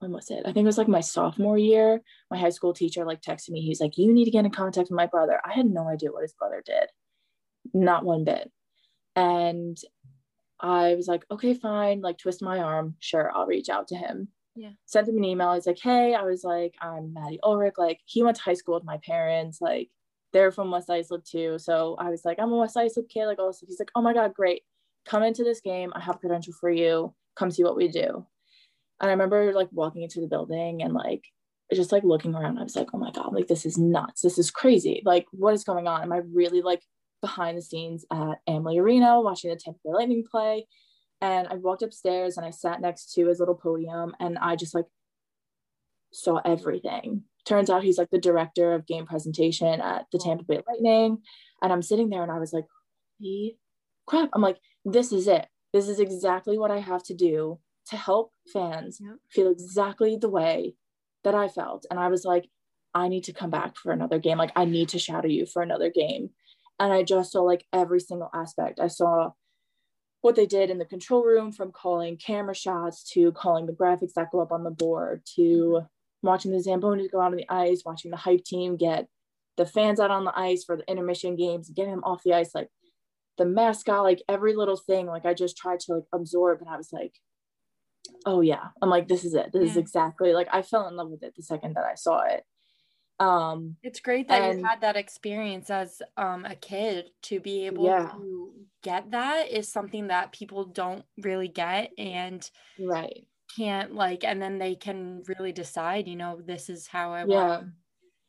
[0.00, 0.42] when was it?
[0.44, 2.02] I think it was like my sophomore year.
[2.30, 3.62] My high school teacher like texted me.
[3.62, 6.12] He's like, "You need to get in contact with my brother." I had no idea
[6.12, 6.90] what his brother did
[7.76, 8.50] not one bit.
[9.14, 9.76] And
[10.60, 12.96] I was like, okay, fine, like twist my arm.
[12.98, 14.28] Sure, I'll reach out to him.
[14.54, 14.70] Yeah.
[14.86, 15.48] Sent him an email.
[15.48, 17.74] I was like, hey, I was like, I'm Maddie Ulrich.
[17.76, 19.60] Like, he went to high school with my parents.
[19.60, 19.90] Like,
[20.32, 21.58] they're from West Islip too.
[21.58, 23.26] So I was like, I'm a West Islip kid.
[23.26, 24.62] Like, also, he's like, oh my God, great.
[25.06, 25.92] come into this game.
[25.94, 27.14] I have a credential for you.
[27.36, 28.26] Come see what we do.
[29.00, 31.24] And I remember like walking into the building and like
[31.72, 32.58] just like looking around.
[32.58, 34.22] I was like, oh my God, like this is nuts.
[34.22, 35.02] This is crazy.
[35.04, 36.02] Like, what is going on?
[36.02, 36.82] Am I really like
[37.20, 40.66] behind the scenes at Amalie Arena watching the Tampa Bay Lightning play?
[41.20, 44.74] And I walked upstairs and I sat next to his little podium and I just
[44.74, 44.84] like
[46.12, 47.22] saw everything.
[47.44, 51.18] Turns out he's like the director of game presentation at the Tampa Bay Lightning.
[51.62, 52.66] And I'm sitting there and I was like,
[53.20, 53.58] holy
[54.06, 54.30] crap.
[54.32, 55.46] I'm like, this is it.
[55.72, 59.16] This is exactly what I have to do to help fans yep.
[59.30, 60.74] feel exactly the way
[61.24, 61.86] that I felt.
[61.90, 62.48] And I was like,
[62.94, 64.38] I need to come back for another game.
[64.38, 66.30] Like, I need to shadow you for another game.
[66.78, 68.80] And I just saw like every single aspect.
[68.80, 69.30] I saw
[70.20, 74.14] what they did in the control room from calling camera shots to calling the graphics
[74.16, 75.82] that go up on the board to
[76.22, 79.06] watching the Zambonis go out on the ice, watching the hype team get
[79.56, 82.54] the fans out on the ice for the intermission games, getting them off the ice,
[82.54, 82.68] like
[83.38, 85.06] the mascot, like every little thing.
[85.06, 87.14] Like I just tried to like absorb and I was like,
[88.24, 88.68] oh yeah.
[88.82, 89.52] I'm like, this is it.
[89.52, 89.70] This yeah.
[89.70, 92.42] is exactly like I fell in love with it the second that I saw it.
[93.18, 97.66] Um it's great that and, you had that experience as um a kid to be
[97.66, 98.10] able yeah.
[98.12, 98.52] to
[98.82, 102.48] get that is something that people don't really get and
[102.78, 103.26] right
[103.56, 107.46] can't like and then they can really decide you know this is how i yeah.
[107.48, 107.66] want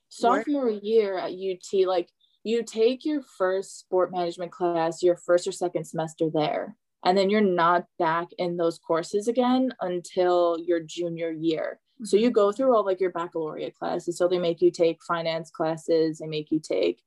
[0.10, 2.10] sophomore year at ut like
[2.44, 6.76] you take your first sport management class your first or second semester there
[7.08, 11.80] and then you're not back in those courses again until your junior year.
[12.04, 15.50] So you go through all like your baccalaureate classes so they make you take finance
[15.50, 17.02] classes they make you take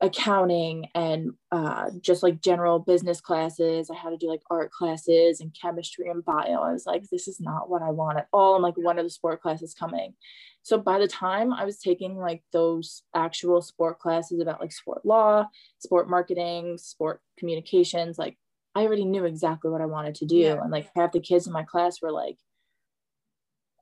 [0.00, 3.90] accounting and uh, just like general business classes.
[3.90, 6.62] I had to do like art classes and chemistry and bio.
[6.62, 8.56] I was like, this is not what I want at all.
[8.56, 10.14] I'm like, one of the sport classes coming.
[10.62, 15.06] So by the time I was taking like those actual sport classes about like sport
[15.06, 15.46] law,
[15.78, 18.36] sport marketing, sport communications, like
[18.74, 20.36] I already knew exactly what I wanted to do.
[20.36, 20.60] Yeah.
[20.60, 22.36] And like half the kids in my class were like,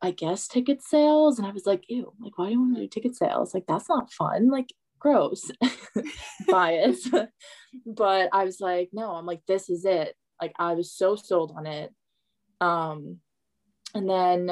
[0.04, 1.38] I guess ticket sales.
[1.38, 3.54] And I was like, ew, like, why do you want to do ticket sales?
[3.54, 4.50] Like, that's not fun.
[4.50, 4.68] Like,
[5.04, 5.50] gross
[6.48, 7.10] bias
[7.84, 11.52] but i was like no i'm like this is it like i was so sold
[11.54, 11.92] on it
[12.62, 13.18] um
[13.94, 14.50] and then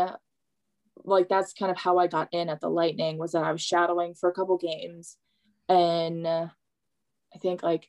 [1.04, 3.62] like that's kind of how i got in at the lightning was that i was
[3.62, 5.16] shadowing for a couple games
[5.70, 6.50] and i
[7.40, 7.88] think like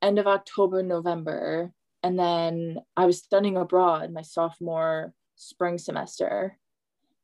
[0.00, 6.58] end of october november and then i was studying abroad my sophomore spring semester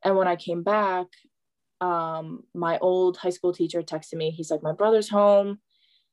[0.05, 1.07] and when i came back
[1.81, 4.31] um, my old high school teacher texted me.
[4.31, 5.59] He's like, My brother's home.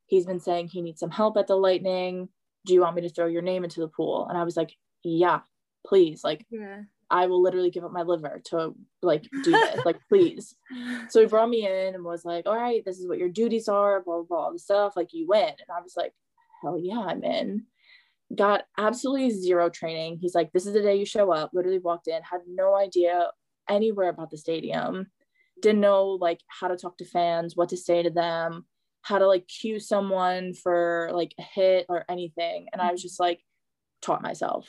[0.08, 2.30] He's been saying he needs some help at the Lightning.
[2.66, 4.28] Do you want me to throw your name into the pool?
[4.30, 5.42] And I was like, Yeah,
[5.86, 6.24] please.
[6.24, 6.82] Like, yeah.
[7.10, 9.86] I will literally give up my liver to like do this.
[9.86, 10.56] like, please.
[11.10, 13.68] So he brought me in and was like, All right, this is what your duties
[13.68, 14.94] are, blah, blah, blah, all the stuff.
[14.96, 15.50] Like, you win.
[15.50, 16.14] And I was like,
[16.62, 17.66] Hell yeah, I'm in.
[18.36, 20.20] Got absolutely zero training.
[20.22, 21.52] He's like, This is the day you show up.
[21.54, 23.30] Literally walked in, had no idea
[23.70, 25.08] anywhere about the stadium
[25.62, 28.66] didn't know like how to talk to fans, what to say to them,
[29.02, 32.68] how to like cue someone for like a hit or anything.
[32.74, 33.42] And I was just like
[34.02, 34.68] taught myself.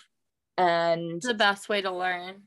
[0.59, 2.43] And the best way to learn.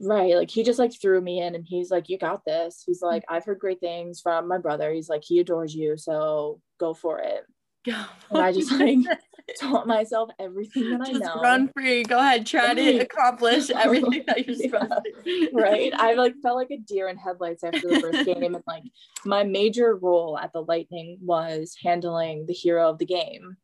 [0.00, 0.34] Right.
[0.34, 2.82] Like he just like threw me in and he's like, You got this.
[2.84, 3.14] He's mm-hmm.
[3.14, 4.92] like, I've heard great things from my brother.
[4.92, 5.96] He's like, he adores you.
[5.96, 7.44] So go for it.
[7.84, 8.04] Go.
[8.30, 8.98] And I just like
[9.60, 11.40] taught myself everything that Just I know.
[11.40, 12.02] Run free.
[12.02, 12.46] Go ahead.
[12.46, 14.92] Try to accomplish everything that you're supposed
[15.24, 15.48] yeah.
[15.48, 15.50] to.
[15.52, 15.92] right.
[15.94, 18.42] I like felt like a deer in headlights after the first game.
[18.42, 18.84] And like
[19.24, 23.56] my major role at the Lightning was handling the hero of the game.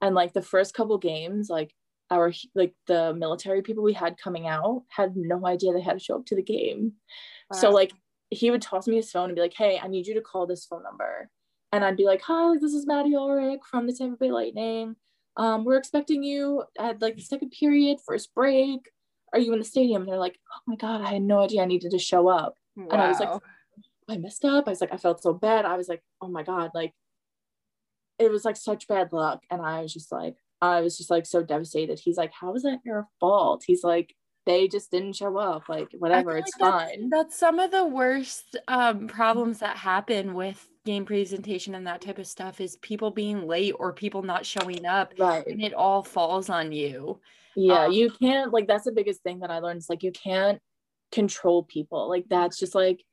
[0.00, 1.74] And like the first couple games, like
[2.10, 6.04] our like the military people we had coming out had no idea they had to
[6.04, 6.94] show up to the game.
[7.50, 7.58] Wow.
[7.58, 7.92] So like
[8.30, 10.46] he would toss me his phone and be like, Hey, I need you to call
[10.46, 11.28] this phone number.
[11.72, 14.96] And I'd be like, Hi, this is Maddie Ulrich from the Tampa Bay Lightning
[15.40, 18.90] um, we're expecting you at like the second period, first break.
[19.32, 20.02] Are you in the stadium?
[20.02, 22.56] And they're like, oh my God, I had no idea I needed to show up.
[22.76, 22.88] Wow.
[22.90, 23.40] And I was like,
[24.10, 24.66] I messed up.
[24.66, 25.64] I was like, I felt so bad.
[25.64, 26.92] I was like, oh my God, like
[28.18, 29.42] it was like such bad luck.
[29.50, 31.98] And I was just like, I was just like so devastated.
[31.98, 33.64] He's like, How is that your fault?
[33.66, 34.14] He's like,
[34.50, 35.68] they just didn't show up.
[35.68, 37.08] Like, whatever, it's like fine.
[37.10, 42.00] That's, that's, some of the worst um, problems that happen with game presentation and that
[42.00, 45.12] type of stuff is people being late or people not showing up.
[45.18, 45.46] Right.
[45.46, 47.20] And it all falls on you.
[47.56, 50.12] Yeah, um, you can't, like, that's the biggest thing that I learned is like, you
[50.12, 50.60] can't
[51.12, 52.08] control people.
[52.08, 53.04] Like, that's just like,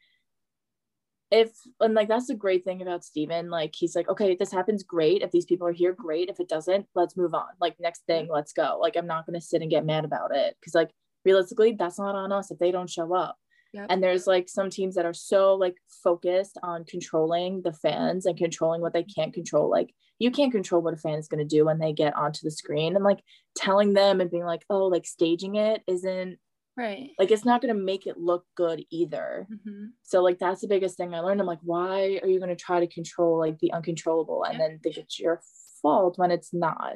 [1.29, 3.49] if and like that's the great thing about Steven.
[3.49, 5.21] Like he's like, okay, this happens, great.
[5.21, 6.29] If these people are here, great.
[6.29, 7.47] If it doesn't, let's move on.
[7.59, 8.77] Like next thing, let's go.
[8.81, 10.55] Like I'm not gonna sit and get mad about it.
[10.63, 10.89] Cause like
[11.27, 13.35] realistically, that's not on us if they don't show up.
[13.73, 13.87] Yep.
[13.89, 18.37] And there's like some teams that are so like focused on controlling the fans and
[18.37, 19.69] controlling what they can't control.
[19.69, 22.39] Like you can't control what a fan is going to do when they get onto
[22.43, 23.19] the screen and like
[23.55, 26.37] telling them and being like, oh, like staging it isn't
[26.77, 27.09] right.
[27.19, 29.47] Like it's not going to make it look good either.
[29.51, 29.87] Mm-hmm.
[30.03, 31.41] So like that's the biggest thing I learned.
[31.41, 34.79] I'm like, why are you going to try to control like the uncontrollable and then
[34.81, 35.41] think it's your
[35.81, 36.95] fault when it's not?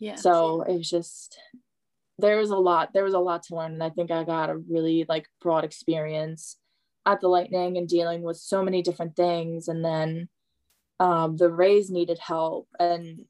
[0.00, 0.16] Yeah.
[0.16, 1.38] So it's just
[2.18, 4.50] there was a lot there was a lot to learn and i think i got
[4.50, 6.56] a really like broad experience
[7.06, 10.28] at the lightning and dealing with so many different things and then
[11.00, 13.20] um, the rays needed help and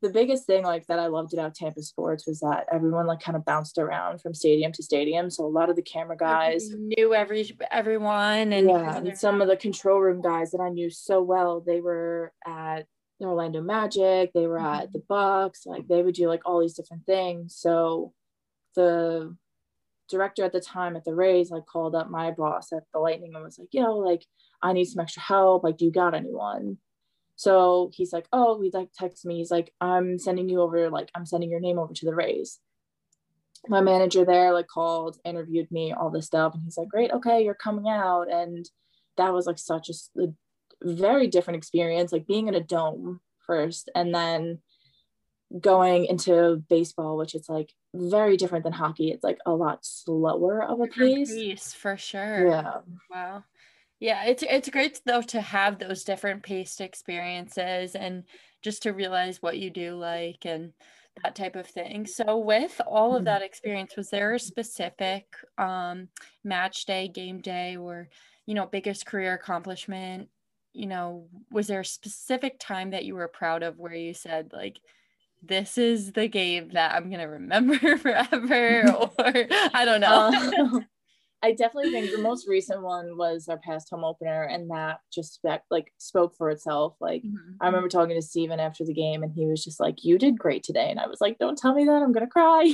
[0.00, 3.36] the biggest thing like that i loved about tampa sports was that everyone like kind
[3.36, 7.12] of bounced around from stadium to stadium so a lot of the camera guys knew
[7.12, 11.20] every everyone and yeah and some of the control room guys that i knew so
[11.20, 12.86] well they were at
[13.22, 14.92] the Orlando Magic, they were at mm-hmm.
[14.92, 17.56] the Bucs, like they would do like all these different things.
[17.56, 18.12] So
[18.74, 19.36] the
[20.10, 23.34] director at the time at the Rays like called up my boss at the Lightning
[23.34, 24.26] and was like, yo, like
[24.60, 25.64] I need some extra help.
[25.64, 26.78] Like, do you got anyone?
[27.36, 29.38] So he's like, oh, he like text me.
[29.38, 32.58] He's like, I'm sending you over, like, I'm sending your name over to the Rays.
[33.68, 36.54] My manager there like called, interviewed me, all this stuff.
[36.54, 38.30] And he's like, great, okay, you're coming out.
[38.30, 38.68] And
[39.16, 40.26] that was like such a, a
[40.84, 44.58] very different experience, like being in a dome first and then
[45.60, 49.10] going into baseball, which is like very different than hockey.
[49.10, 51.32] It's like a lot slower of a pace.
[51.32, 52.48] pace for sure.
[52.48, 52.74] Yeah.
[53.10, 53.44] Wow.
[54.00, 58.24] Yeah, it's it's great though to have those different paced experiences and
[58.60, 60.72] just to realize what you do like and
[61.22, 62.06] that type of thing.
[62.06, 63.26] So with all of mm-hmm.
[63.26, 66.08] that experience, was there a specific um
[66.42, 68.08] match day, game day, or
[68.46, 70.28] you know, biggest career accomplishment
[70.72, 74.50] you know, was there a specific time that you were proud of where you said,
[74.52, 74.80] like,
[75.42, 80.28] this is the game that I'm gonna remember forever, or I don't know.
[80.58, 80.86] Um,
[81.44, 85.40] I definitely think the most recent one was our past home opener, and that just
[85.70, 86.94] like spoke for itself.
[87.00, 87.56] Like mm-hmm.
[87.60, 90.38] I remember talking to Steven after the game, and he was just like, "You did
[90.38, 92.72] great today," and I was like, "Don't tell me that, I'm gonna cry."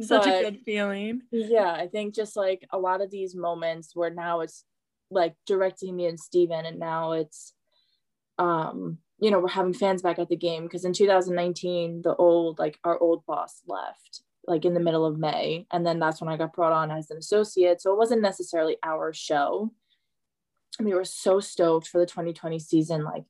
[0.00, 1.22] Such but, a good feeling.
[1.32, 4.64] Yeah, I think just like a lot of these moments where now it's
[5.14, 7.52] like directing me and Steven and now it's
[8.38, 12.58] um you know we're having fans back at the game because in 2019 the old
[12.58, 16.28] like our old boss left like in the middle of May and then that's when
[16.28, 17.80] I got brought on as an associate.
[17.80, 19.72] So it wasn't necessarily our show.
[20.78, 23.04] And we were so stoked for the 2020 season.
[23.04, 23.24] Like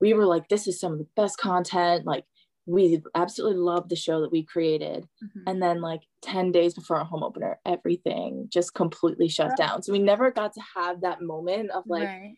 [0.00, 2.06] we were like this is some of the best content.
[2.06, 2.24] Like
[2.66, 5.06] we absolutely loved the show that we created.
[5.22, 5.40] Mm-hmm.
[5.46, 9.82] and then like 10 days before our home opener everything just completely shut down.
[9.82, 12.34] So we never got to have that moment of like right.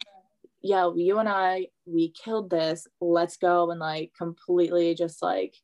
[0.62, 2.87] yeah you and i we killed this.
[3.01, 5.55] Let's go and like completely just like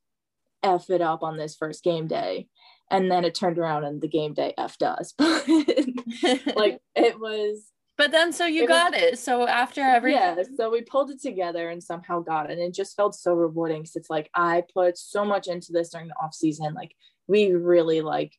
[0.62, 2.48] f it up on this first game day.
[2.90, 5.14] And then it turned around and the game day effed us.
[6.57, 7.71] Like it was
[8.02, 9.18] but then so you it got was, it.
[9.20, 12.54] So after every Yeah, so we pulled it together and somehow got it.
[12.58, 15.90] And it just felt so rewarding because it's like I put so much into this
[15.90, 16.74] during the off season.
[16.74, 16.96] Like
[17.28, 18.32] we really like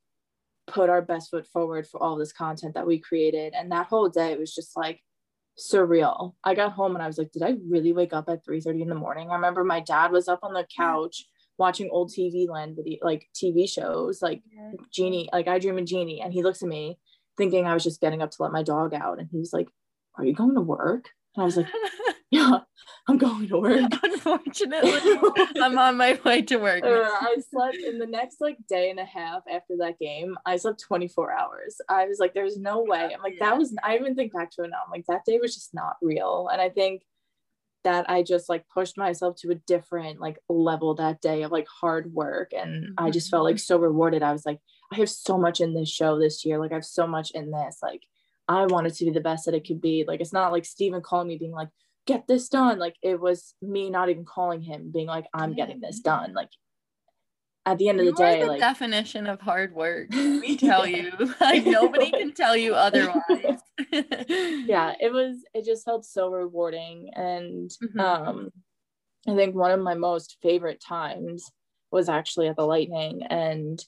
[0.68, 3.54] put our best foot forward for all this content that we created.
[3.54, 5.00] And that whole day was just like
[5.58, 6.34] surreal.
[6.44, 8.82] I got home and I was like, did I really wake up at 3 30
[8.82, 9.30] in the morning?
[9.32, 10.76] I remember my dad was up on the mm.
[10.76, 11.26] couch
[11.58, 14.42] watching old TV land video like TV shows like.
[14.92, 16.20] Genie, like I Dream of Jeannie.
[16.22, 17.00] And he looks at me
[17.38, 19.20] thinking I was just getting up to let my dog out.
[19.20, 19.68] And he was like,
[20.16, 21.10] Are you going to work?
[21.36, 21.68] And I was like,
[22.32, 22.60] Yeah,
[23.08, 23.92] I'm going to work.
[24.04, 24.92] Unfortunately,
[25.62, 26.84] I'm on my way to work.
[26.84, 30.36] Uh, I slept in the next like day and a half after that game.
[30.46, 31.80] I slept 24 hours.
[31.90, 33.12] I was like, There's no way.
[33.14, 34.78] I'm like, That was, I even think back to it now.
[34.86, 36.50] I'm like, That day was just not real.
[36.52, 37.04] And I think
[37.84, 41.68] that I just like pushed myself to a different like level that day of like
[41.68, 42.94] hard work and mm-hmm.
[42.98, 44.24] I just felt like so rewarded.
[44.24, 44.60] I was like
[44.94, 46.60] I have so much in this show this year.
[46.60, 47.80] Like I have so much in this.
[47.82, 48.04] Like
[48.48, 50.06] I wanted to be the best that it could be.
[50.08, 51.70] Like it's not like Steven calling me being like,
[52.06, 52.78] get this done.
[52.78, 56.34] Like it was me not even calling him, being like, I'm getting this done.
[56.34, 56.50] Like
[57.66, 60.10] at the end of the day, the like definition of hard work.
[60.14, 61.12] We tell you.
[61.42, 63.62] Like nobody can tell you otherwise.
[63.92, 67.10] yeah, it was it just felt so rewarding.
[67.16, 68.00] And mm-hmm.
[68.00, 68.50] um
[69.28, 71.50] I think one of my most favorite times
[71.90, 73.84] was actually at the lightning and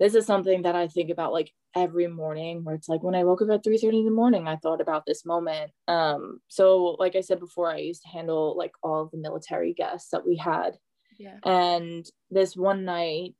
[0.00, 3.24] this is something that I think about like every morning where it's like when I
[3.24, 5.70] woke up at 3 30 in the morning, I thought about this moment.
[5.88, 10.10] Um, so like I said before, I used to handle like all the military guests
[10.10, 10.76] that we had.
[11.18, 11.38] Yeah.
[11.44, 13.34] And this one night,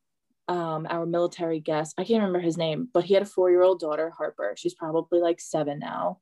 [0.46, 4.12] um, our military guest, I can't remember his name, but he had a four-year-old daughter,
[4.16, 4.54] Harper.
[4.56, 6.18] She's probably like seven now.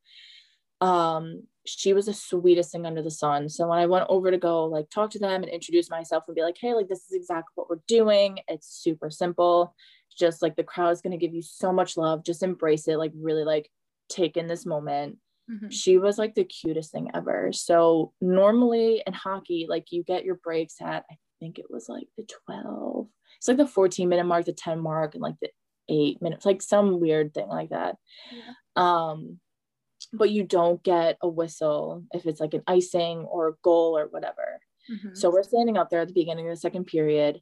[0.81, 3.49] Um, she was the sweetest thing under the sun.
[3.49, 6.35] So when I went over to go like talk to them and introduce myself and
[6.35, 8.39] be like, hey, like this is exactly what we're doing.
[8.49, 9.75] It's super simple
[10.13, 12.97] just like the crowd is going to give you so much love just embrace it
[12.97, 13.69] like really like
[14.09, 15.19] take in this moment
[15.51, 15.69] mm-hmm.
[15.69, 20.37] she was like the cutest thing ever so normally in hockey like you get your
[20.37, 23.07] breaks at i think it was like the 12
[23.39, 25.49] it's like the 14 minute mark the 10 mark and like the
[25.89, 27.97] eight minutes like some weird thing like that
[28.31, 28.53] yeah.
[28.77, 29.39] um
[30.13, 34.07] but you don't get a whistle if it's like an icing or a goal or
[34.07, 34.61] whatever
[34.91, 35.15] mm-hmm.
[35.15, 37.41] so we're standing up there at the beginning of the second period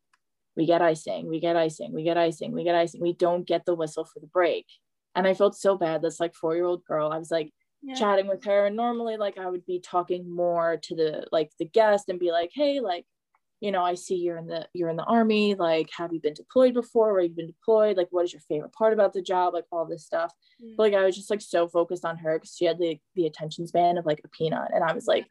[0.57, 3.01] we get icing, we get icing, we get icing, we get icing.
[3.01, 4.67] We don't get the whistle for the break.
[5.15, 6.03] And I felt so bad.
[6.03, 7.95] This like four year old girl, I was like yeah.
[7.95, 8.67] chatting with her.
[8.67, 12.33] And normally, like, I would be talking more to the like the guest and be
[12.33, 13.05] like, hey, like,
[13.61, 15.55] you know, I see you're in the you're in the army.
[15.55, 17.13] Like, have you been deployed before?
[17.13, 17.97] Where you've been deployed?
[17.97, 19.55] Like, what is your favorite part about the job?
[19.55, 20.33] Like all this stuff.
[20.63, 20.77] Mm.
[20.77, 23.27] But like I was just like so focused on her because she had the the
[23.27, 24.71] attention span of like a peanut.
[24.75, 25.27] And I was like,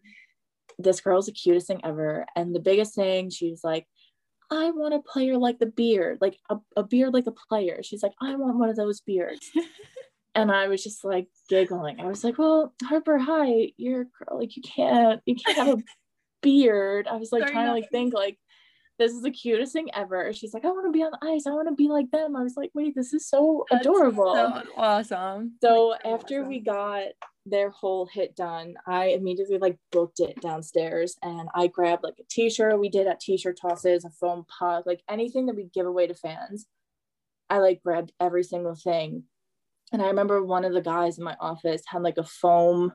[0.77, 2.25] this girl's the cutest thing ever.
[2.35, 3.87] And the biggest thing, she was like,
[4.51, 7.81] I want a player like the beard, like a, a beard like a player.
[7.83, 9.49] She's like, I want one of those beards.
[10.35, 11.99] and I was just like giggling.
[11.99, 14.39] I was like, Well, Harper, hi, you're a girl.
[14.39, 15.83] Like you can't, you can't have a
[16.41, 17.07] beard.
[17.07, 18.37] I was like Sorry, trying to like think like
[18.97, 20.33] this is the cutest thing ever.
[20.33, 21.47] She's like, I want to be on the ice.
[21.47, 22.35] I want to be like them.
[22.35, 24.33] I was like, wait, this is so That's adorable.
[24.35, 25.53] So awesome.
[25.61, 26.49] So after awesome.
[26.49, 27.05] we got
[27.49, 32.23] their whole hit done, I immediately like booked it downstairs and I grabbed like a
[32.29, 36.07] t-shirt we did at t-shirt tosses, a foam puck, like anything that we give away
[36.07, 36.65] to fans.
[37.49, 39.23] I like grabbed every single thing.
[39.91, 42.93] And I remember one of the guys in my office had like a foam,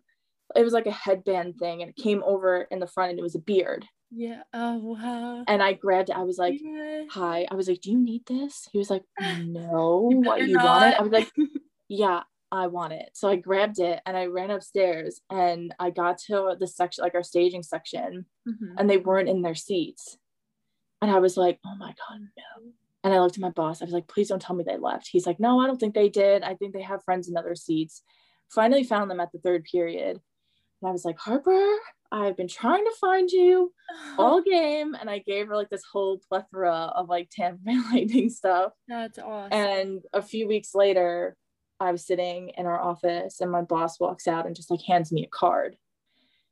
[0.55, 3.23] it was like a headband thing and it came over in the front and it
[3.23, 3.87] was a beard.
[4.17, 4.43] Yeah.
[4.53, 5.45] Oh wow.
[5.49, 6.17] And I grabbed it.
[6.17, 7.03] I was like, yeah.
[7.11, 10.55] "Hi." I was like, "Do you need this?" He was like, "No." you what you
[10.55, 10.65] not.
[10.65, 10.99] want it?
[11.01, 11.33] I was like,
[11.89, 12.21] "Yeah,
[12.55, 16.57] I want it." So I grabbed it and I ran upstairs and I got to
[16.59, 18.79] the section, like our staging section, mm-hmm.
[18.79, 20.19] and they weren't in their seats.
[21.03, 23.83] And I was like, "Oh my god, no!" And I looked at my boss.
[23.83, 25.95] I was like, "Please don't tell me they left." He's like, "No, I don't think
[25.95, 26.43] they did.
[26.43, 28.03] I think they have friends in other seats."
[28.51, 30.21] Finally found them at the third period,
[30.81, 31.79] and I was like, "Harper."
[32.15, 33.73] I've been trying to find you
[34.19, 34.95] all game.
[34.95, 38.73] And I gave her like this whole plethora of like Tampa Bay Lightning stuff.
[38.89, 39.53] That's awesome.
[39.53, 41.37] And a few weeks later,
[41.81, 45.13] I was sitting in our office and my boss walks out and just like hands
[45.13, 45.77] me a card.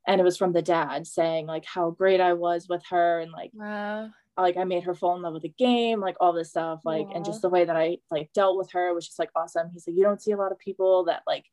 [0.07, 3.31] And it was from the dad saying like how great I was with her and
[3.31, 4.11] like wow.
[4.37, 7.07] like I made her fall in love with the game, like all this stuff, like
[7.15, 9.71] and just the way that I like dealt with her was just like awesome.
[9.73, 11.45] He's like, you don't see a lot of people that like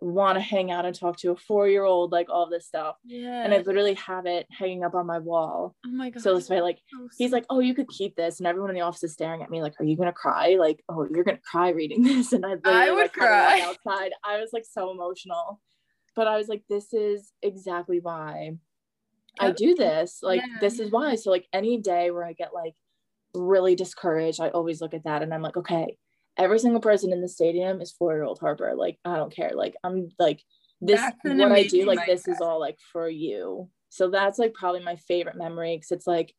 [0.00, 2.96] want to hang out and talk to a four year old, like all this stuff.
[3.04, 3.44] Yeah.
[3.44, 5.74] And I literally have it hanging up on my wall.
[5.86, 6.22] Oh my god.
[6.22, 8.40] So this way, like so he's like, Oh, you could keep this.
[8.40, 10.56] And everyone in the office is staring at me like, Are you gonna cry?
[10.58, 12.32] Like, oh, you're gonna cry reading this.
[12.32, 14.12] And I I would like, cry outside.
[14.24, 15.60] I was like so emotional.
[16.16, 18.52] But I was like, this is exactly why
[19.40, 20.20] I do this.
[20.22, 20.58] Like, yeah.
[20.60, 21.16] this is why.
[21.16, 22.74] So like any day where I get like
[23.34, 25.96] really discouraged, I always look at that and I'm like, okay,
[26.36, 28.74] every single person in the stadium is four year old Harper.
[28.76, 29.52] Like, I don't care.
[29.54, 30.42] Like, I'm like,
[30.80, 33.70] this, what I do, like, this is all like for you.
[33.88, 36.34] So that's like probably my favorite memory because it's like,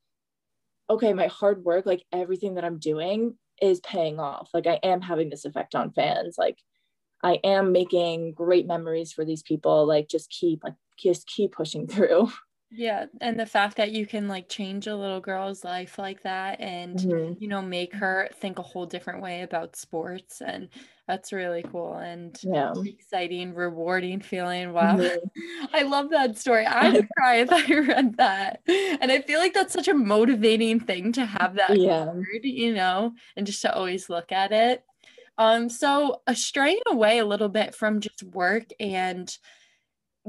[0.89, 4.50] okay, my hard work, like everything that I'm doing is paying off.
[4.54, 6.36] Like, I am having this effect on fans.
[6.38, 6.58] Like,
[7.24, 9.88] I am making great memories for these people.
[9.88, 12.30] Like, just keep, like, just keep pushing through.
[12.76, 16.59] Yeah, and the fact that you can like change a little girl's life like that
[16.59, 17.34] and mm-hmm.
[17.39, 20.69] you know make her think a whole different way about sports and
[21.07, 22.73] that's really cool and yeah.
[22.84, 24.73] exciting, rewarding feeling.
[24.73, 24.97] Wow.
[24.97, 25.65] Mm-hmm.
[25.73, 26.65] I love that story.
[26.65, 28.61] I would cry if I read that.
[28.67, 32.05] And I feel like that's such a motivating thing to have that yeah.
[32.05, 34.84] word, you know, and just to always look at it.
[35.38, 39.38] Um, so uh, straying away a little bit from just work and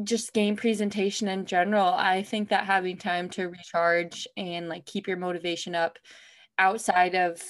[0.04, 5.08] just game presentation in general, I think that having time to recharge and like keep
[5.08, 5.98] your motivation up
[6.58, 7.42] outside of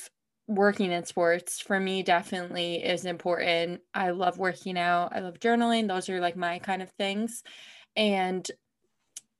[0.49, 3.81] working in sports for me definitely is important.
[3.93, 5.89] I love working out, I love journaling.
[5.89, 7.43] Those are like my kind of things.
[7.97, 8.49] And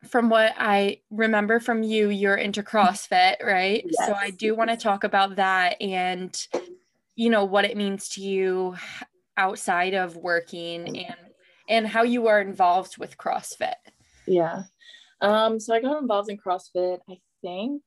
[0.09, 3.85] from what I remember from you, you're into CrossFit, right?
[3.85, 4.07] Yes.
[4.07, 6.37] So I do want to talk about that and
[7.15, 8.77] you know what it means to you
[9.37, 11.26] outside of working and
[11.69, 13.75] and how you are involved with CrossFit.
[14.27, 14.65] Yeah.
[15.21, 17.83] Um, so I got involved in CrossFit, I think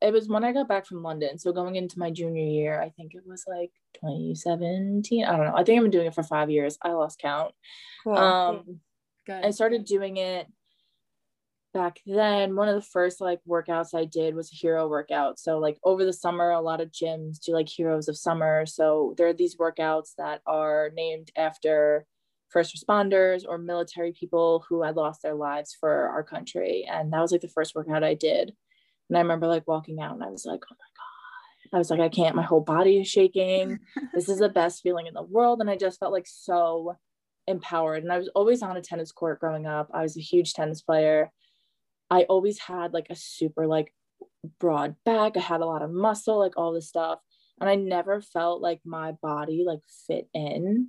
[0.00, 1.38] it was when I got back from London.
[1.38, 5.24] So going into my junior year, I think it was like 2017.
[5.24, 5.54] I don't know.
[5.56, 6.78] I think I've been doing it for five years.
[6.82, 7.52] I lost count.
[8.04, 8.16] Cool.
[8.16, 8.80] Um,
[9.26, 9.44] Good.
[9.44, 10.46] I started doing it
[11.74, 12.54] back then.
[12.54, 15.38] One of the first like workouts I did was a hero workout.
[15.38, 18.66] So like over the summer, a lot of gyms do like heroes of summer.
[18.66, 22.06] So there are these workouts that are named after
[22.50, 26.86] first responders or military people who had lost their lives for our country.
[26.90, 28.52] And that was like the first workout I did.
[29.08, 31.76] And I remember like walking out and I was like, oh my God.
[31.76, 33.78] I was like, I can't, my whole body is shaking.
[34.14, 35.60] this is the best feeling in the world.
[35.60, 36.94] And I just felt like so
[37.46, 38.02] empowered.
[38.02, 39.90] And I was always on a tennis court growing up.
[39.92, 41.30] I was a huge tennis player.
[42.10, 43.92] I always had like a super like
[44.58, 45.36] broad back.
[45.36, 47.18] I had a lot of muscle, like all this stuff.
[47.60, 50.88] And I never felt like my body like fit in.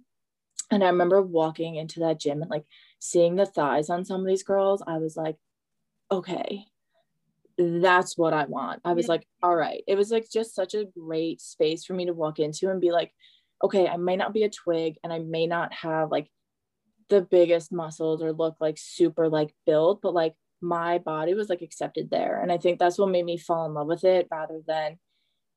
[0.71, 2.65] And I remember walking into that gym and like
[2.99, 4.83] seeing the thighs on some of these girls.
[4.85, 5.35] I was like,
[6.11, 6.65] okay,
[7.57, 8.81] that's what I want.
[8.85, 9.13] I was yeah.
[9.13, 9.83] like, all right.
[9.87, 12.91] It was like just such a great space for me to walk into and be
[12.91, 13.11] like,
[13.63, 16.29] okay, I may not be a twig and I may not have like
[17.09, 21.61] the biggest muscles or look like super like built, but like my body was like
[21.61, 22.41] accepted there.
[22.41, 24.97] And I think that's what made me fall in love with it rather than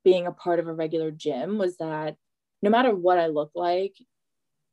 [0.05, 2.17] being a part of a regular gym was that
[2.63, 3.95] no matter what I look like,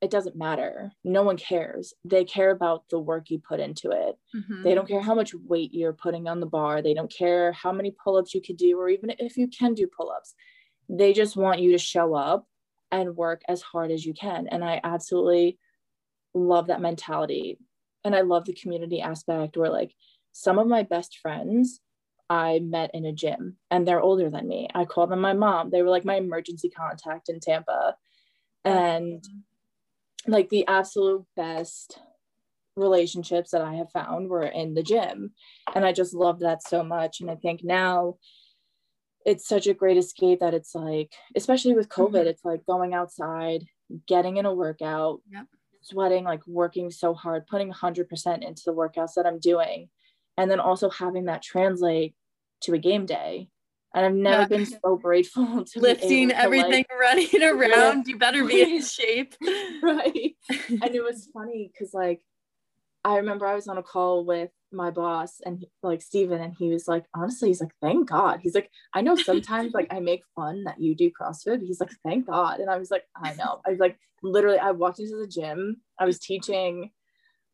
[0.01, 0.91] it doesn't matter.
[1.03, 1.93] No one cares.
[2.05, 4.15] They care about the work you put into it.
[4.35, 4.63] Mm-hmm.
[4.63, 6.81] They don't care how much weight you're putting on the bar.
[6.81, 9.73] They don't care how many pull ups you could do, or even if you can
[9.73, 10.35] do pull ups.
[10.87, 12.47] They just want you to show up
[12.91, 14.47] and work as hard as you can.
[14.47, 15.59] And I absolutely
[16.33, 17.59] love that mentality.
[18.05, 19.93] And I love the community aspect where, like,
[20.31, 21.81] some of my best friends
[22.29, 24.69] I met in a gym and they're older than me.
[24.73, 25.71] I call them my mom.
[25.71, 27.95] They were like my emergency contact in Tampa.
[28.63, 29.23] And
[30.27, 31.99] like the absolute best
[32.75, 35.31] relationships that I have found were in the gym.
[35.75, 37.21] And I just love that so much.
[37.21, 38.15] And I think now
[39.25, 42.27] it's such a great escape that it's like, especially with COVID, mm-hmm.
[42.27, 43.65] it's like going outside,
[44.07, 45.45] getting in a workout, yep.
[45.81, 49.89] sweating, like working so hard, putting 100% into the workouts that I'm doing.
[50.37, 52.15] And then also having that translate
[52.61, 53.49] to a game day
[53.93, 54.47] and I've never yeah.
[54.47, 58.07] been so grateful to lifting everything, like, running around.
[58.07, 59.35] You better be in shape,
[59.81, 60.35] right?
[60.49, 62.21] and it was funny because like
[63.03, 66.69] I remember I was on a call with my boss and like Steven and he
[66.69, 70.21] was like honestly he's like thank god he's like I know sometimes like I make
[70.35, 73.61] fun that you do CrossFit he's like thank god and I was like I know
[73.65, 76.91] I was like literally I walked into the gym I was teaching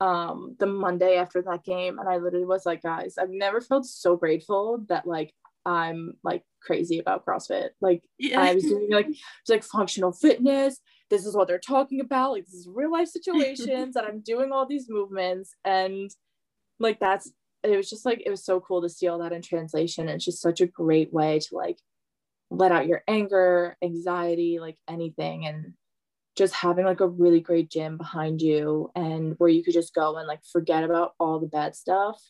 [0.02, 3.86] um the Monday after that game and I literally was like guys I've never felt
[3.86, 5.34] so grateful that like
[5.66, 7.70] I'm like crazy about CrossFit.
[7.82, 8.42] Like yeah.
[8.42, 10.80] I was doing like it's like functional fitness.
[11.10, 12.32] This is what they're talking about.
[12.32, 16.10] Like this is real life situations and I'm doing all these movements and
[16.80, 17.32] like that's
[17.64, 20.10] it was just like it was so cool to see all that in translation.
[20.10, 21.80] It's just such a great way to like
[22.52, 25.74] let out your anger, anxiety, like anything and
[26.36, 30.18] just having like a really great gym behind you and where you could just go
[30.18, 32.22] and like forget about all the bad stuff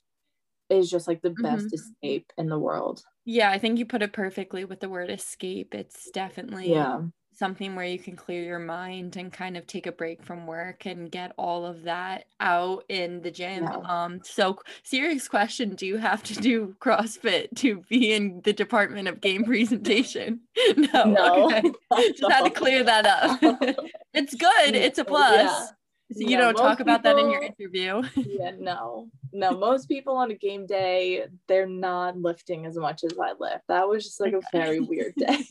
[0.70, 1.76] is just like the best mm-hmm.
[1.76, 3.02] escape in the world.
[3.26, 5.74] Yeah, I think you put it perfectly with the word escape.
[5.74, 7.02] It's definitely yeah.
[7.34, 10.86] something where you can clear your mind and kind of take a break from work
[10.86, 13.64] and get all of that out in the gym.
[13.64, 13.78] Yeah.
[13.88, 19.08] Um so serious question, do you have to do CrossFit to be in the department
[19.08, 20.42] of game presentation?
[20.78, 21.04] no.
[21.04, 21.46] no.
[21.46, 21.72] Okay.
[22.16, 23.40] Just had to clear that up.
[24.14, 24.76] it's good.
[24.76, 25.32] It's a plus.
[25.34, 25.68] Yeah.
[26.12, 28.04] So you yeah, don't talk about people, that in your interview.
[28.16, 29.58] yeah, no, no.
[29.58, 33.64] Most people on a game day, they're not lifting as much as I lift.
[33.70, 35.44] That was just like a very weird day.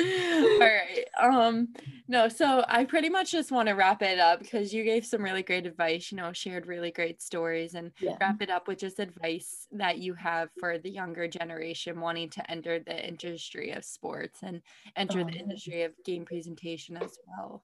[0.00, 1.04] All right.
[1.20, 1.68] Um,
[2.08, 5.22] no, so I pretty much just want to wrap it up because you gave some
[5.22, 8.16] really great advice, you know, shared really great stories and yeah.
[8.20, 12.50] wrap it up with just advice that you have for the younger generation wanting to
[12.50, 14.62] enter the industry of sports and
[14.96, 15.24] enter oh.
[15.24, 17.62] the industry of game presentation as well.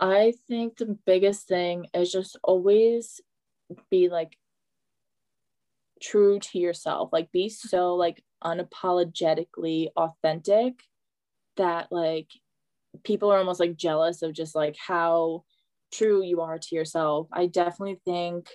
[0.00, 3.20] I think the biggest thing is just always
[3.90, 4.36] be like
[6.02, 7.10] true to yourself.
[7.12, 10.82] Like be so like unapologetically authentic
[11.58, 12.28] that like
[13.04, 15.44] people are almost like jealous of just like how
[15.92, 17.28] true you are to yourself.
[17.32, 18.48] I definitely think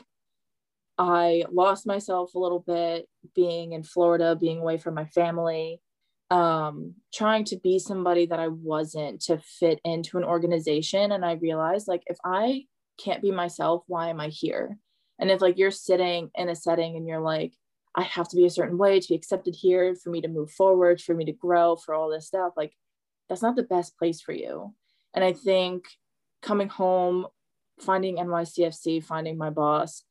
[0.98, 5.82] I lost myself a little bit being in Florida, being away from my family
[6.32, 11.12] um trying to be somebody that I wasn't to fit into an organization.
[11.12, 12.64] And I realized like if I
[12.98, 14.78] can't be myself why am I here?
[15.20, 17.54] And if like you're sitting in a setting and you're like
[17.96, 20.52] I have to be a certain way to be accepted here for me to move
[20.52, 22.74] forward for me to grow for all this stuff like
[23.30, 24.74] that's not the best place for you.
[25.14, 25.86] And I think
[26.42, 27.28] coming home
[27.80, 30.04] finding NYCFC finding my boss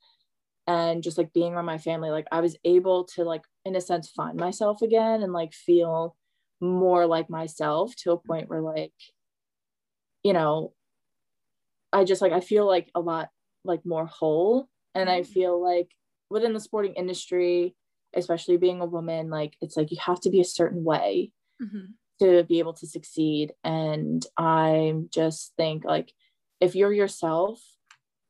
[0.67, 3.81] and just like being around my family like I was able to like in a
[3.81, 6.17] sense find myself again and like feel
[6.61, 8.93] more like myself to a point where like
[10.23, 10.73] you know
[11.93, 13.29] i just like i feel like a lot
[13.65, 15.33] like more whole and i mm-hmm.
[15.33, 15.89] feel like
[16.31, 17.75] within the sporting industry
[18.15, 21.31] especially being a woman like it's like you have to be a certain way
[21.62, 21.87] mm-hmm.
[22.21, 26.12] to be able to succeed and i just think like
[26.61, 27.61] if you're yourself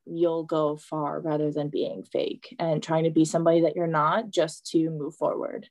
[0.05, 4.29] you'll go far rather than being fake and trying to be somebody that you're not
[4.29, 5.69] just to move forward.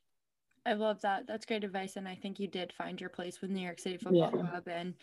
[0.66, 1.26] I love that.
[1.26, 1.96] That's great advice.
[1.96, 4.30] And I think you did find your place with New York City Football Yeah.
[4.32, 4.94] Club and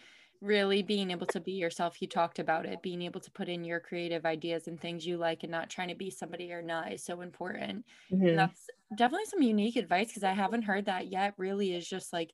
[0.42, 2.02] really being able to be yourself.
[2.02, 5.18] You talked about it, being able to put in your creative ideas and things you
[5.18, 7.86] like and not trying to be somebody you're not is so important.
[8.10, 8.28] Mhm.
[8.32, 11.36] And that's definitely some unique advice because I haven't heard that yet.
[11.38, 12.32] Really is just like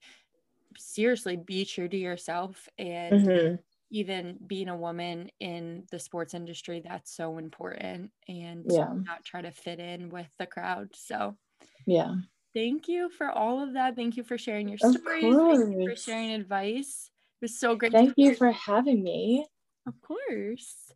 [0.78, 3.60] seriously be true to yourself and Mhm.
[3.90, 8.94] Even being a woman in the sports industry that's so important and Yeah.
[9.06, 10.96] not try to fit in with the crowd.
[10.96, 11.38] So
[11.86, 12.16] Yeah.
[12.54, 13.96] Thank you for all of that.
[13.96, 15.22] Thank you for sharing your Of stories.
[15.22, 17.12] Thank you for sharing advice.
[17.42, 17.92] It was so great.
[17.92, 19.48] to Thank you for having me.
[19.88, 20.87] Of course.